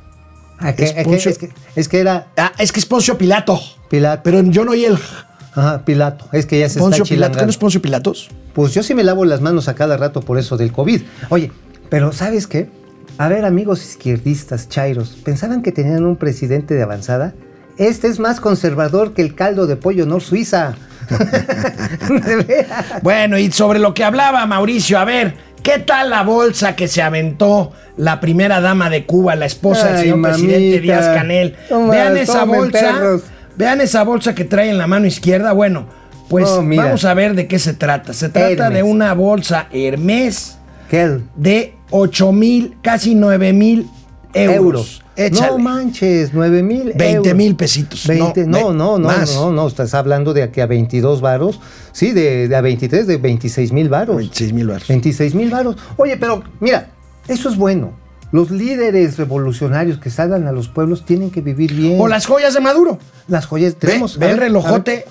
[0.59, 3.59] Ah, que- Es Poncio- es que- es que era Ah, es que es Poncio Pilato.
[3.89, 4.23] Pilato.
[4.25, 4.99] Pero yo no oí el
[5.59, 6.27] Ajá, Pilato.
[6.33, 7.39] Es que ya se Poncio está Pilato.
[7.39, 8.31] ¿Qué no es Poncio Pilatos?
[8.55, 11.03] Pues yo sí me lavo las manos a cada rato por eso del COVID.
[11.31, 11.51] Oye,
[11.89, 12.69] pero ¿sabes qué?
[13.19, 17.35] A ver, amigos izquierdistas, chairos, ¿pensaban que tenían un presidente de avanzada?
[17.77, 20.75] Este es más conservador que el caldo de pollo Nor Suiza.
[23.03, 27.01] Bueno, y sobre lo que hablaba Mauricio, a ver, ¿qué tal la bolsa que se
[27.01, 30.81] aventó la primera dama de Cuba, la esposa del señor presidente.
[30.81, 31.57] Díaz Canel?
[31.69, 32.79] Toma, vean esa bolsa.
[32.81, 33.23] perros.
[33.59, 35.53] Vean esa bolsa que trae en la mano izquierda.
[35.53, 35.87] Bueno,
[36.29, 38.13] pues Oh, vamos a ver de qué se trata.
[38.13, 38.73] Se trata Hermes.
[38.75, 40.57] de una bolsa Hermes
[40.89, 41.19] ¿Qué?
[41.37, 43.87] de 8 mil, casi 9 mil
[44.33, 45.03] euros.
[45.17, 45.41] Euros.
[45.41, 48.07] No manches, 9 mil 20 mil pesitos.
[48.07, 49.35] 20, no, no, no, más.
[49.35, 51.59] no, no, estás hablando de aquí a 22 varos.
[51.91, 54.17] Sí, de, de a 23, de 26 mil varos.
[54.17, 54.87] 26 mil baros.
[54.87, 55.77] 26 mil varos.
[55.97, 56.91] Oye, pero mira,
[57.27, 57.95] eso es bueno.
[58.31, 62.01] Los líderes revolucionarios que salgan a los pueblos tienen que vivir bien.
[62.01, 62.99] O las joyas de Maduro.
[63.26, 64.18] Las joyas tenemos.
[64.18, 65.05] ve el ver, relojote.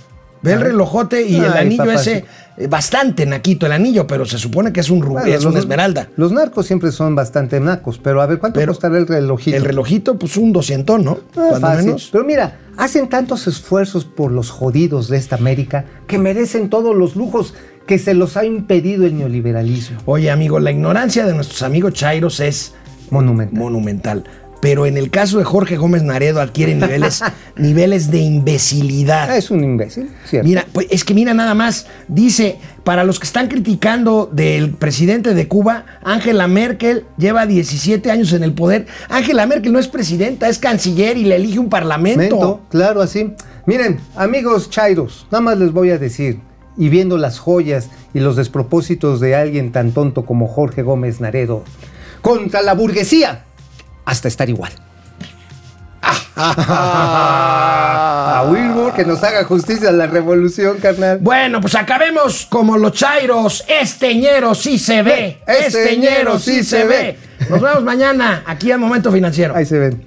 [0.43, 2.25] Ve el relojote y el anillo ese,
[2.57, 5.59] eh, bastante naquito el anillo, pero se supone que es un rubí, Bueno, es una
[5.59, 6.09] esmeralda.
[6.15, 9.57] Los narcos siempre son bastante nacos, pero a ver, ¿cuánto Pero costará el relojito?
[9.57, 11.19] El relojito, pues un 200, ¿no?
[11.35, 11.85] Ah, fácil.
[11.85, 12.09] menos.
[12.11, 17.15] Pero mira, hacen tantos esfuerzos por los jodidos de esta América que merecen todos los
[17.15, 17.53] lujos
[17.87, 19.99] que se los ha impedido el neoliberalismo.
[20.05, 22.73] Oye, amigo, la ignorancia de nuestros amigos Chairos es
[23.11, 23.59] Monumental.
[23.59, 24.23] monumental.
[24.59, 27.21] Pero en el caso de Jorge Gómez Naredo adquiere niveles,
[27.55, 29.35] niveles de imbecilidad.
[29.35, 30.47] Es un imbécil, ¿cierto?
[30.47, 35.33] Mira, pues es que mira nada más, dice, para los que están criticando del presidente
[35.33, 38.87] de Cuba, Angela Merkel lleva 17 años en el poder.
[39.09, 42.19] Angela Merkel no es presidenta, es canciller y le elige un parlamento.
[42.19, 43.33] Mento, claro, así.
[43.67, 46.39] Miren, amigos chairos, nada más les voy a decir,
[46.77, 51.63] y viendo las joyas y los despropósitos de alguien tan tonto como Jorge Gómez Naredo,
[52.27, 53.45] contra la burguesía,
[54.03, 54.73] hasta estar igual.
[56.35, 61.19] a Wilbur que nos haga justicia a la revolución, carnal.
[61.21, 63.63] Bueno, pues acabemos como los Chairos.
[63.69, 65.41] Este ñero sí se ve.
[65.47, 67.17] Este Este ñero sí se ve.
[67.49, 69.55] Nos vemos mañana aquí al Momento Financiero.
[69.55, 70.03] Ahí se ven.